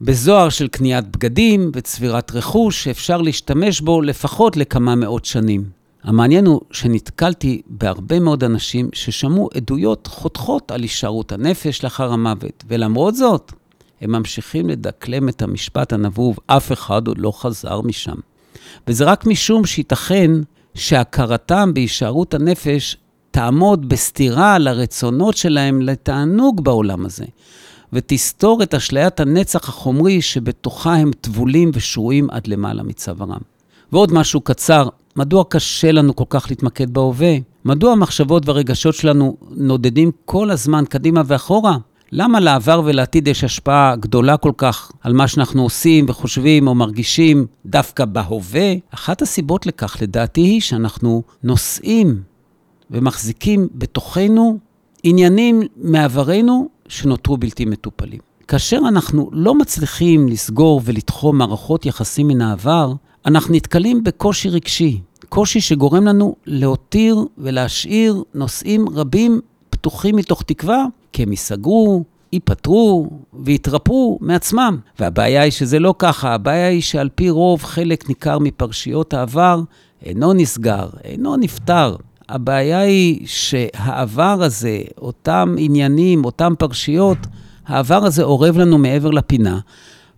[0.00, 5.64] בזוהר של קניית בגדים וצבירת רכוש שאפשר להשתמש בו לפחות לכמה מאות שנים.
[6.02, 13.14] המעניין הוא שנתקלתי בהרבה מאוד אנשים ששמעו עדויות חותכות על הישארות הנפש לאחר המוות, ולמרות
[13.14, 13.52] זאת,
[14.00, 18.14] הם ממשיכים לדקלם את המשפט הנבוב, אף אחד עוד לא חזר משם.
[18.88, 20.30] וזה רק משום שייתכן
[20.74, 22.96] שהכרתם בהישארות הנפש
[23.30, 27.24] תעמוד בסתירה לרצונות שלהם לתענוג בעולם הזה,
[27.92, 33.40] ותסתור את אשליית הנצח החומרי שבתוכה הם טבולים ושרויים עד למעלה מצווארם.
[33.92, 37.36] ועוד משהו קצר, מדוע קשה לנו כל כך להתמקד בהווה?
[37.64, 41.76] מדוע המחשבות והרגשות שלנו נודדים כל הזמן קדימה ואחורה?
[42.12, 47.46] למה לעבר ולעתיד יש השפעה גדולה כל כך על מה שאנחנו עושים וחושבים או מרגישים
[47.66, 48.72] דווקא בהווה?
[48.90, 52.22] אחת הסיבות לכך, לדעתי, היא שאנחנו נושאים
[52.90, 54.58] ומחזיקים בתוכנו
[55.02, 58.20] עניינים מעברנו שנותרו בלתי מטופלים.
[58.48, 62.92] כאשר אנחנו לא מצליחים לסגור ולתחום מערכות יחסים מן העבר,
[63.26, 69.40] אנחנו נתקלים בקושי רגשי, קושי שגורם לנו להותיר ולהשאיר נושאים רבים
[69.70, 73.10] פתוחים מתוך תקווה, כי הם ייסגרו, ייפטרו
[73.44, 74.78] ויתרפאו מעצמם.
[74.98, 79.60] והבעיה היא שזה לא ככה, הבעיה היא שעל פי רוב חלק ניכר מפרשיות העבר
[80.02, 81.96] אינו נסגר, אינו נפתר.
[82.28, 87.18] הבעיה היא שהעבר הזה, אותם עניינים, אותם פרשיות,
[87.66, 89.58] העבר הזה אורב לנו מעבר לפינה,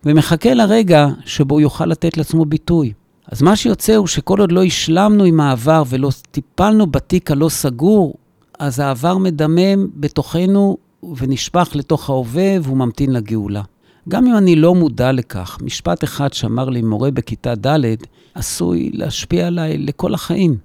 [0.05, 2.93] ומחכה לרגע שבו הוא יוכל לתת לעצמו ביטוי.
[3.31, 8.15] אז מה שיוצא הוא שכל עוד לא השלמנו עם העבר ולא טיפלנו בתיק הלא סגור,
[8.59, 10.77] אז העבר מדמם בתוכנו
[11.17, 13.61] ונשפך לתוך ההווה והוא ממתין לגאולה.
[14.09, 17.85] גם אם אני לא מודע לכך, משפט אחד שאמר לי מורה בכיתה ד'
[18.33, 20.57] עשוי להשפיע עליי לכל החיים.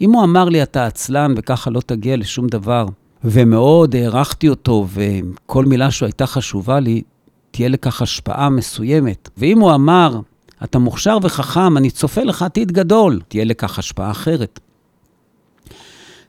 [0.00, 2.86] אם הוא אמר לי, אתה עצלן וככה לא תגיע לשום דבר,
[3.24, 7.02] ומאוד הערכתי אותו, וכל מילה שהוא הייתה חשובה לי,
[7.50, 9.28] תהיה לכך השפעה מסוימת.
[9.36, 10.20] ואם הוא אמר,
[10.64, 14.60] אתה מוכשר וחכם, אני צופה לך עתיד גדול, תהיה לכך השפעה אחרת.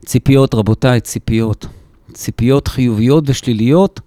[0.06, 1.66] ציפיות, רבותיי, ציפיות.
[2.14, 4.00] ציפיות חיוביות ושליליות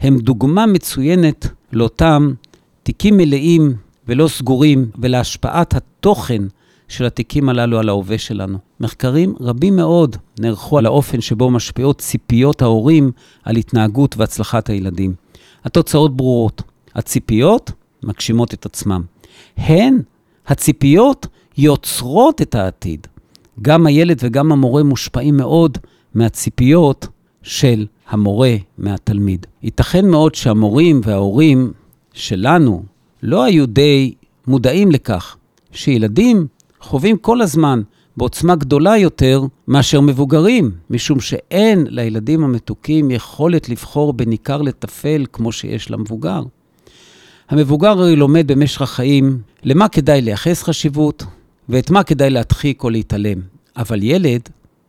[0.00, 2.32] הם דוגמה מצוינת לאותם
[2.82, 3.74] תיקים מלאים
[4.08, 6.42] ולא סגורים ולהשפעת התוכן
[6.88, 8.58] של התיקים הללו על ההווה שלנו.
[8.80, 13.10] מחקרים רבים מאוד נערכו על האופן שבו משפיעות ציפיות ההורים
[13.44, 15.14] על התנהגות והצלחת הילדים.
[15.64, 16.62] התוצאות ברורות.
[16.94, 17.72] הציפיות
[18.02, 19.02] מגשימות את עצמם.
[19.56, 20.00] הן,
[20.46, 21.26] הציפיות,
[21.58, 23.06] יוצרות את העתיד.
[23.62, 25.78] גם הילד וגם המורה מושפעים מאוד
[26.14, 27.08] מהציפיות
[27.42, 29.46] של המורה מהתלמיד.
[29.62, 31.72] ייתכן מאוד שהמורים וההורים
[32.12, 32.82] שלנו
[33.22, 34.14] לא היו די
[34.46, 35.36] מודעים לכך
[35.72, 36.46] שילדים
[36.80, 37.82] חווים כל הזמן
[38.16, 45.52] בעוצמה גדולה יותר מאשר מבוגרים, משום שאין לילדים המתוקים יכולת לבחור בין עיקר לטפל כמו
[45.52, 46.42] שיש למבוגר.
[47.48, 51.24] המבוגר הרי לומד במשך החיים למה כדאי לייחס חשיבות
[51.68, 53.40] ואת מה כדאי להדחיק או להתעלם.
[53.76, 54.40] אבל ילד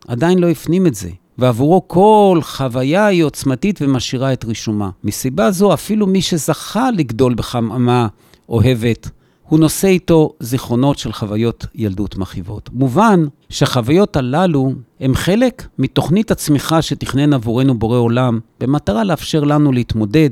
[0.07, 4.89] עדיין לא הפנים את זה, ועבורו כל חוויה היא עוצמתית ומשאירה את רישומה.
[5.03, 8.07] מסיבה זו, אפילו מי שזכה לגדול בחממה
[8.49, 9.09] אוהבת,
[9.47, 12.69] הוא נושא איתו זיכרונות של חוויות ילדות מכאיבות.
[12.73, 20.30] מובן שהחוויות הללו הם חלק מתוכנית הצמיחה שתכנן עבורנו בורא עולם, במטרה לאפשר לנו להתמודד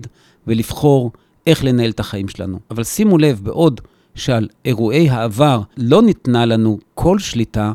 [0.48, 1.12] ולבחור
[1.48, 2.60] איך לנהל את החיים שלנו.
[2.72, 3.82] אבל שימו לב, בעוד
[4.16, 7.72] שעל אירועי העבר לא ניתנה לנו כל שליטה,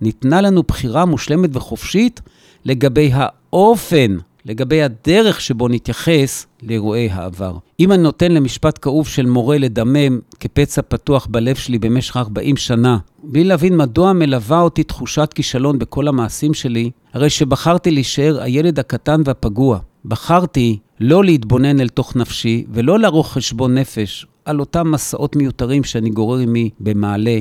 [0.00, 2.20] ניתנה לנו בחירה מושלמת וחופשית
[2.64, 4.16] לגבי האופן,
[4.46, 7.58] לגבי הדרך שבו נתייחס לאירועי העבר.
[7.80, 12.98] אם אני נותן למשפט כאוב של מורה לדמם כפצע פתוח בלב שלי במשך 40 שנה,
[13.22, 19.20] בלי להבין מדוע מלווה אותי תחושת כישלון בכל המעשים שלי, הרי שבחרתי להישאר הילד הקטן
[19.24, 19.78] והפגוע.
[20.04, 26.10] בחרתי לא להתבונן אל תוך נפשי ולא לערוך חשבון נפש על אותם מסעות מיותרים שאני
[26.10, 27.40] גורר עמי במעלה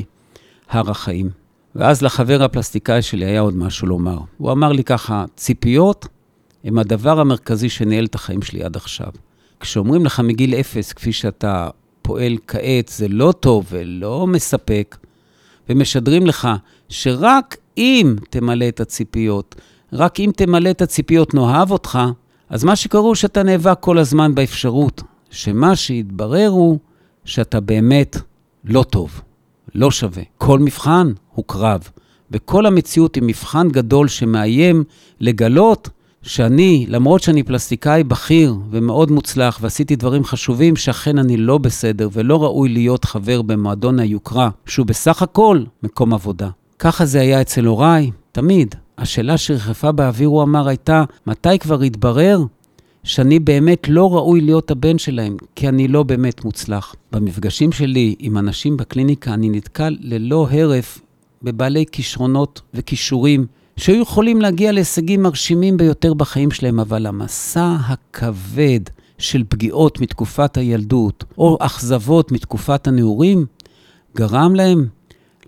[0.69, 1.29] הר החיים.
[1.75, 4.17] ואז לחבר הפלסטיקאי שלי היה עוד משהו לומר.
[4.37, 6.07] הוא אמר לי ככה, ציפיות
[6.63, 9.11] הם הדבר המרכזי שניהל את החיים שלי עד עכשיו.
[9.59, 11.69] כשאומרים לך מגיל אפס, כפי שאתה
[12.01, 14.97] פועל כעת, זה לא טוב ולא מספק,
[15.69, 16.47] ומשדרים לך
[16.89, 19.55] שרק אם תמלא את הציפיות,
[19.93, 21.99] רק אם תמלא את הציפיות נאהב אותך,
[22.49, 26.79] אז מה שקורה הוא שאתה נאבק כל הזמן באפשרות שמה שיתברר הוא
[27.25, 28.17] שאתה באמת
[28.65, 29.21] לא טוב,
[29.75, 30.23] לא שווה.
[30.37, 31.89] כל מבחן הוא קרב,
[32.31, 34.83] וכל המציאות היא מבחן גדול שמאיים
[35.19, 35.89] לגלות
[36.21, 42.43] שאני, למרות שאני פלסטיקאי בכיר ומאוד מוצלח ועשיתי דברים חשובים, שאכן אני לא בסדר ולא
[42.43, 46.49] ראוי להיות חבר במועדון היוקרה, שהוא בסך הכל מקום עבודה.
[46.79, 48.75] ככה זה היה אצל הוריי, תמיד.
[48.97, 52.43] השאלה שרחפה באוויר, הוא אמר, הייתה, מתי כבר יתברר
[53.03, 56.95] שאני באמת לא ראוי להיות הבן שלהם, כי אני לא באמת מוצלח.
[57.11, 61.01] במפגשים שלי עם אנשים בקליניקה, אני נתקל ללא הרף
[61.43, 63.45] בבעלי כישרונות וכישורים
[63.77, 68.79] שהיו יכולים להגיע להישגים מרשימים ביותר בחיים שלהם, אבל המסע הכבד
[69.17, 73.45] של פגיעות מתקופת הילדות או אכזבות מתקופת הנעורים,
[74.15, 74.87] גרם להם,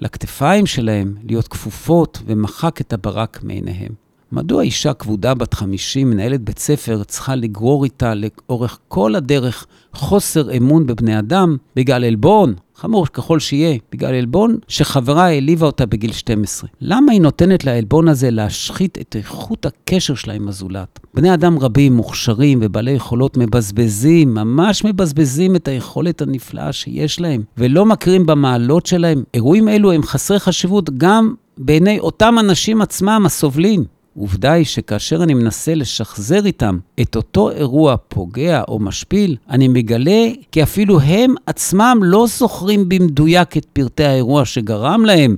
[0.01, 4.04] לכתפיים שלהם, להיות כפופות ומחק את הברק מעיניהם.
[4.35, 10.57] מדוע אישה כבודה בת 50, מנהלת בית ספר, צריכה לגרור איתה לאורך כל הדרך חוסר
[10.57, 16.69] אמון בבני אדם בגלל עלבון, חמור ככל שיהיה, בגלל עלבון שחברה העליבה אותה בגיל 12.
[16.81, 20.99] למה היא נותנת לעלבון הזה להשחית את איכות הקשר שלה עם הזולת?
[21.13, 27.85] בני אדם רבים, מוכשרים ובעלי יכולות מבזבזים, ממש מבזבזים את היכולת הנפלאה שיש להם, ולא
[27.85, 29.23] מכירים במעלות שלהם.
[29.33, 33.94] אירועים אלו הם חסרי חשיבות גם בעיני אותם אנשים עצמם הסובלים.
[34.17, 40.27] עובדה היא שכאשר אני מנסה לשחזר איתם את אותו אירוע פוגע או משפיל, אני מגלה
[40.51, 45.35] כי אפילו הם עצמם לא זוכרים במדויק את פרטי האירוע שגרם להם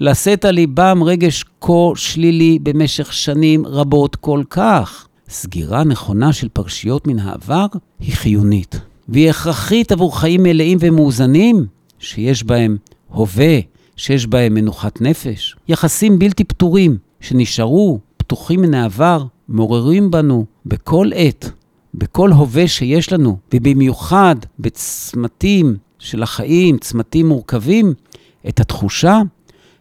[0.00, 5.06] לשאת על ליבם רגש כה שלילי במשך שנים רבות כל כך.
[5.28, 7.66] סגירה נכונה של פרשיות מן העבר
[8.00, 11.66] היא חיונית, והיא הכרחית עבור חיים מלאים ומאוזנים,
[11.98, 12.76] שיש בהם
[13.08, 13.58] הווה,
[13.96, 21.50] שיש בהם מנוחת נפש, יחסים בלתי פתורים, שנשארו פתוחים מן העבר, מעוררים בנו בכל עת,
[21.94, 27.94] בכל הווה שיש לנו, ובמיוחד בצמתים של החיים, צמתים מורכבים,
[28.48, 29.20] את התחושה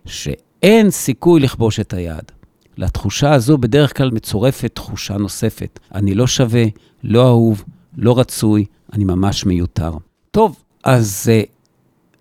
[0.05, 2.31] שאין סיכוי לכבוש את היד.
[2.77, 5.79] לתחושה הזו בדרך כלל מצורפת תחושה נוספת.
[5.95, 6.63] אני לא שווה,
[7.03, 7.63] לא אהוב,
[7.97, 9.91] לא רצוי, אני ממש מיותר.
[10.31, 11.49] טוב, אז uh,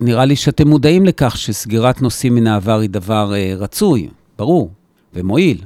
[0.00, 4.08] נראה לי שאתם מודעים לכך שסגירת נושאים מן העבר היא דבר uh, רצוי,
[4.38, 4.70] ברור,
[5.14, 5.64] ומועיל,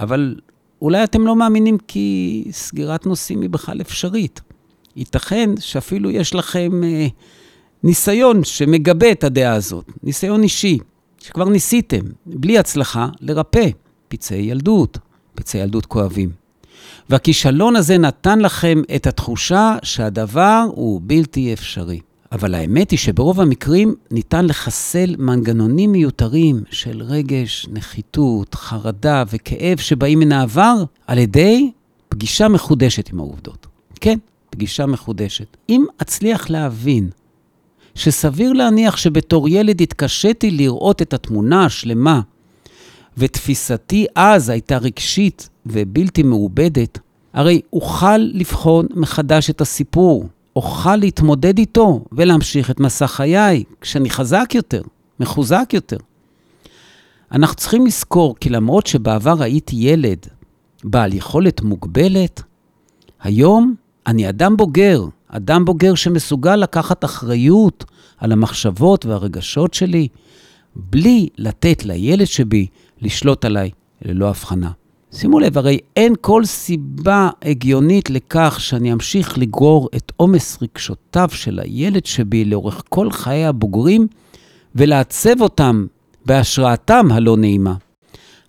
[0.00, 0.34] אבל
[0.82, 4.40] אולי אתם לא מאמינים כי סגירת נושאים היא בכלל אפשרית.
[4.96, 7.06] ייתכן שאפילו יש לכם אה,
[7.82, 10.78] ניסיון שמגבה את הדעה הזאת, ניסיון אישי,
[11.18, 13.68] שכבר ניסיתם, בלי הצלחה, לרפא
[14.08, 14.98] פצעי ילדות,
[15.34, 16.30] פצעי ילדות כואבים.
[17.10, 22.00] והכישלון הזה נתן לכם את התחושה שהדבר הוא בלתי אפשרי.
[22.34, 30.18] אבל האמת היא שברוב המקרים ניתן לחסל מנגנונים מיותרים של רגש, נחיתות, חרדה וכאב שבאים
[30.18, 31.70] מן העבר על ידי
[32.08, 33.66] פגישה מחודשת עם העובדות.
[34.00, 34.18] כן,
[34.50, 35.56] פגישה מחודשת.
[35.68, 37.10] אם אצליח להבין
[37.94, 42.20] שסביר להניח שבתור ילד התקשיתי לראות את התמונה השלמה,
[43.18, 46.98] ותפיסתי אז הייתה רגשית ובלתי מעובדת,
[47.32, 54.50] הרי אוכל לבחון מחדש את הסיפור, אוכל להתמודד איתו ולהמשיך את מסע חיי כשאני חזק
[54.54, 54.82] יותר,
[55.20, 55.96] מחוזק יותר.
[57.32, 60.18] אנחנו צריכים לזכור כי למרות שבעבר הייתי ילד
[60.84, 62.42] בעל יכולת מוגבלת,
[63.20, 63.74] היום
[64.06, 67.84] אני אדם בוגר, אדם בוגר שמסוגל לקחת אחריות
[68.18, 70.08] על המחשבות והרגשות שלי,
[70.76, 72.66] בלי לתת לילד שבי
[73.00, 73.70] לשלוט עליי
[74.02, 74.70] ללא הבחנה.
[75.16, 81.58] שימו לב, הרי אין כל סיבה הגיונית לכך שאני אמשיך לגרור את עומס רגשותיו של
[81.58, 84.06] הילד שבי לאורך כל חיי הבוגרים
[84.74, 85.86] ולעצב אותם
[86.26, 87.74] בהשראתם הלא נעימה.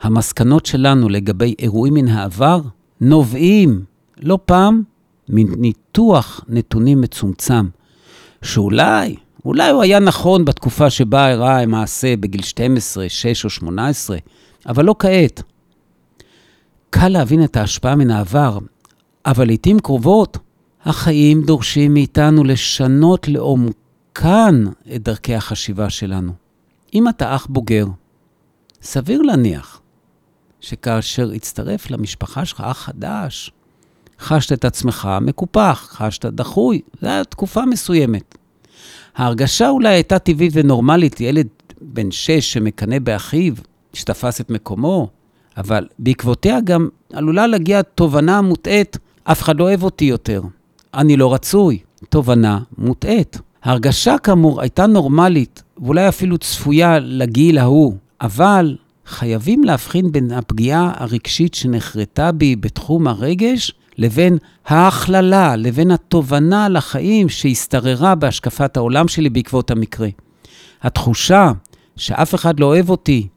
[0.01, 2.61] המסקנות שלנו לגבי אירועים מן העבר
[3.01, 3.83] נובעים
[4.21, 4.83] לא פעם
[5.29, 7.65] מניתוח נתונים מצומצם,
[8.41, 14.17] שאולי, אולי הוא היה נכון בתקופה שבה אירע המעשה בגיל 12, 6 או 18,
[14.67, 15.43] אבל לא כעת.
[16.89, 18.59] קל להבין את ההשפעה מן העבר,
[19.25, 20.37] אבל לעתים קרובות
[20.85, 24.63] החיים דורשים מאיתנו לשנות לעומקן
[24.95, 26.31] את דרכי החשיבה שלנו.
[26.93, 27.85] אם אתה אח בוגר,
[28.81, 29.81] סביר להניח
[30.61, 33.51] שכאשר הצטרף למשפחה שלך אח חדש,
[34.19, 38.37] חשת את עצמך מקופח, חשת דחוי, זו הייתה תקופה מסוימת.
[39.15, 41.47] ההרגשה אולי הייתה טבעית ונורמלית, ילד
[41.81, 43.53] בן שש שמקנא באחיו,
[43.93, 45.09] שתפס את מקומו,
[45.57, 50.41] אבל בעקבותיה גם עלולה להגיע תובנה מוטעית, אף אחד לא אוהב אותי יותר.
[50.93, 51.79] אני לא רצוי.
[52.09, 53.39] תובנה מוטעית.
[53.63, 58.75] ההרגשה כאמור הייתה נורמלית, ואולי אפילו צפויה לגיל ההוא, אבל
[59.05, 67.29] חייבים להבחין בין הפגיעה הרגשית שנחרטה בי בתחום הרגש לבין ההכללה, לבין התובנה על החיים
[67.29, 70.07] שהשתררה בהשקפת העולם שלי בעקבות המקרה.
[70.81, 71.51] התחושה
[71.95, 73.27] שאף אחד לא אוהב אותי,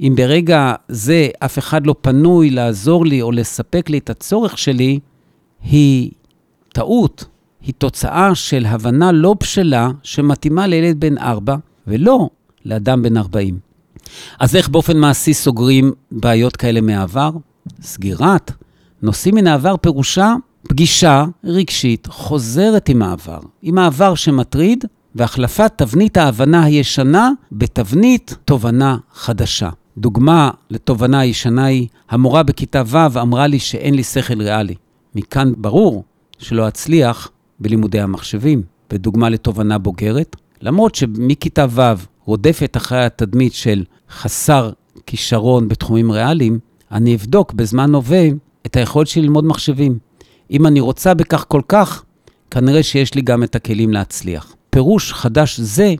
[0.00, 4.98] אם ברגע זה אף אחד לא פנוי לעזור לי או לספק לי את הצורך שלי,
[5.62, 6.10] היא
[6.72, 7.24] טעות,
[7.62, 12.28] היא תוצאה של הבנה לא בשלה שמתאימה לילד בן ארבע, ולא
[12.64, 13.58] לאדם בן ארבעים.
[14.40, 17.30] אז איך באופן מעשי סוגרים בעיות כאלה מהעבר?
[17.82, 18.52] סגירת
[19.02, 20.34] נושאים מן העבר פירושה
[20.68, 24.84] פגישה רגשית חוזרת עם העבר, עם העבר שמטריד,
[25.14, 29.70] והחלפת תבנית ההבנה הישנה בתבנית תובנה חדשה.
[29.98, 34.74] דוגמה לתובנה הישנה היא, המורה בכיתה ו' אמרה לי שאין לי שכל ריאלי.
[35.14, 36.04] מכאן ברור
[36.38, 37.30] שלא אצליח
[37.60, 38.62] בלימודי המחשבים.
[38.92, 41.80] ודוגמה לתובנה בוגרת, למרות שמכיתה ו'
[42.24, 44.70] רודפת אחרי התדמית של חסר
[45.06, 46.58] כישרון בתחומים ריאליים,
[46.92, 48.28] אני אבדוק בזמן הווה
[48.66, 49.98] את היכולת שלי ללמוד מחשבים.
[50.50, 52.04] אם אני רוצה בכך כל כך,
[52.50, 54.54] כנראה שיש לי גם את הכלים להצליח.
[54.70, 55.94] פירוש חדש זה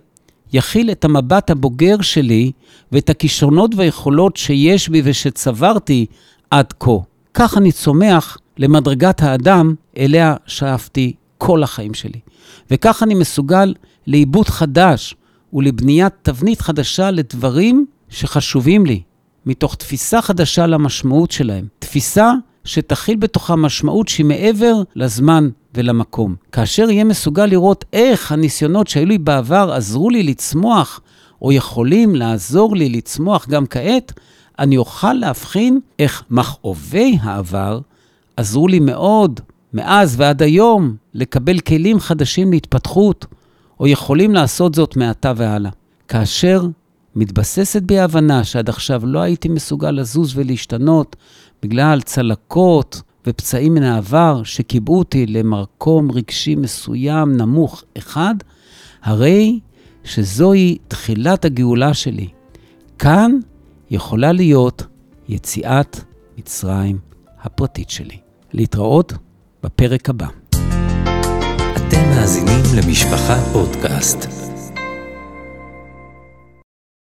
[0.53, 2.53] יכיל את המבט הבוגר שלי
[2.93, 6.07] ואת הכישרונות והיכולות שיש בי ושצברתי
[6.51, 6.91] עד כה.
[7.35, 12.21] כך אני צומח למדרגת האדם אליה שאפתי כל החיים שלי.
[12.71, 13.75] וכך אני מסוגל
[14.07, 15.15] לעיבוד חדש
[15.53, 19.03] ולבניית תבנית חדשה לדברים שחשובים לי,
[19.47, 21.67] מתוך תפיסה חדשה למשמעות שלהם.
[21.79, 22.33] תפיסה
[22.65, 26.35] שתכיל בתוכה משמעות שהיא מעבר לזמן ולמקום.
[26.53, 31.01] כאשר יהיה מסוגל לראות איך הניסיונות שהיו לי בעבר עזרו לי לצמוח,
[31.43, 34.13] או יכולים לעזור לי לצמוח גם כעת,
[34.59, 37.81] אני אוכל להבחין איך מכאובי העבר
[38.37, 39.41] עזרו לי מאוד,
[39.73, 43.27] מאז ועד היום, לקבל כלים חדשים להתפתחות,
[43.81, 45.71] או יכולים לעשות זאת מעתה והלאה.
[46.09, 46.67] כאשר
[47.17, 51.17] מתבססת בי ההבנה שעד עכשיו לא הייתי מסוגל לזוז ולהשתנות
[51.63, 58.35] בגלל צלקות ופצעים מן העבר שקיבעו אותי למקום רגשי מסוים, נמוך, אחד,
[59.03, 59.61] הרי
[60.05, 62.29] שזוהי תחילת הגאולה שלי.
[62.99, 63.33] כאן
[63.91, 64.83] יכולה להיות
[65.29, 66.01] יציאת
[66.39, 66.99] מצרים
[67.43, 68.17] הפרטית שלי.
[68.53, 69.13] להתראות
[69.63, 70.27] בפרק הבא.
[71.77, 74.48] אתם מאזינים למשפחה פודקאסט.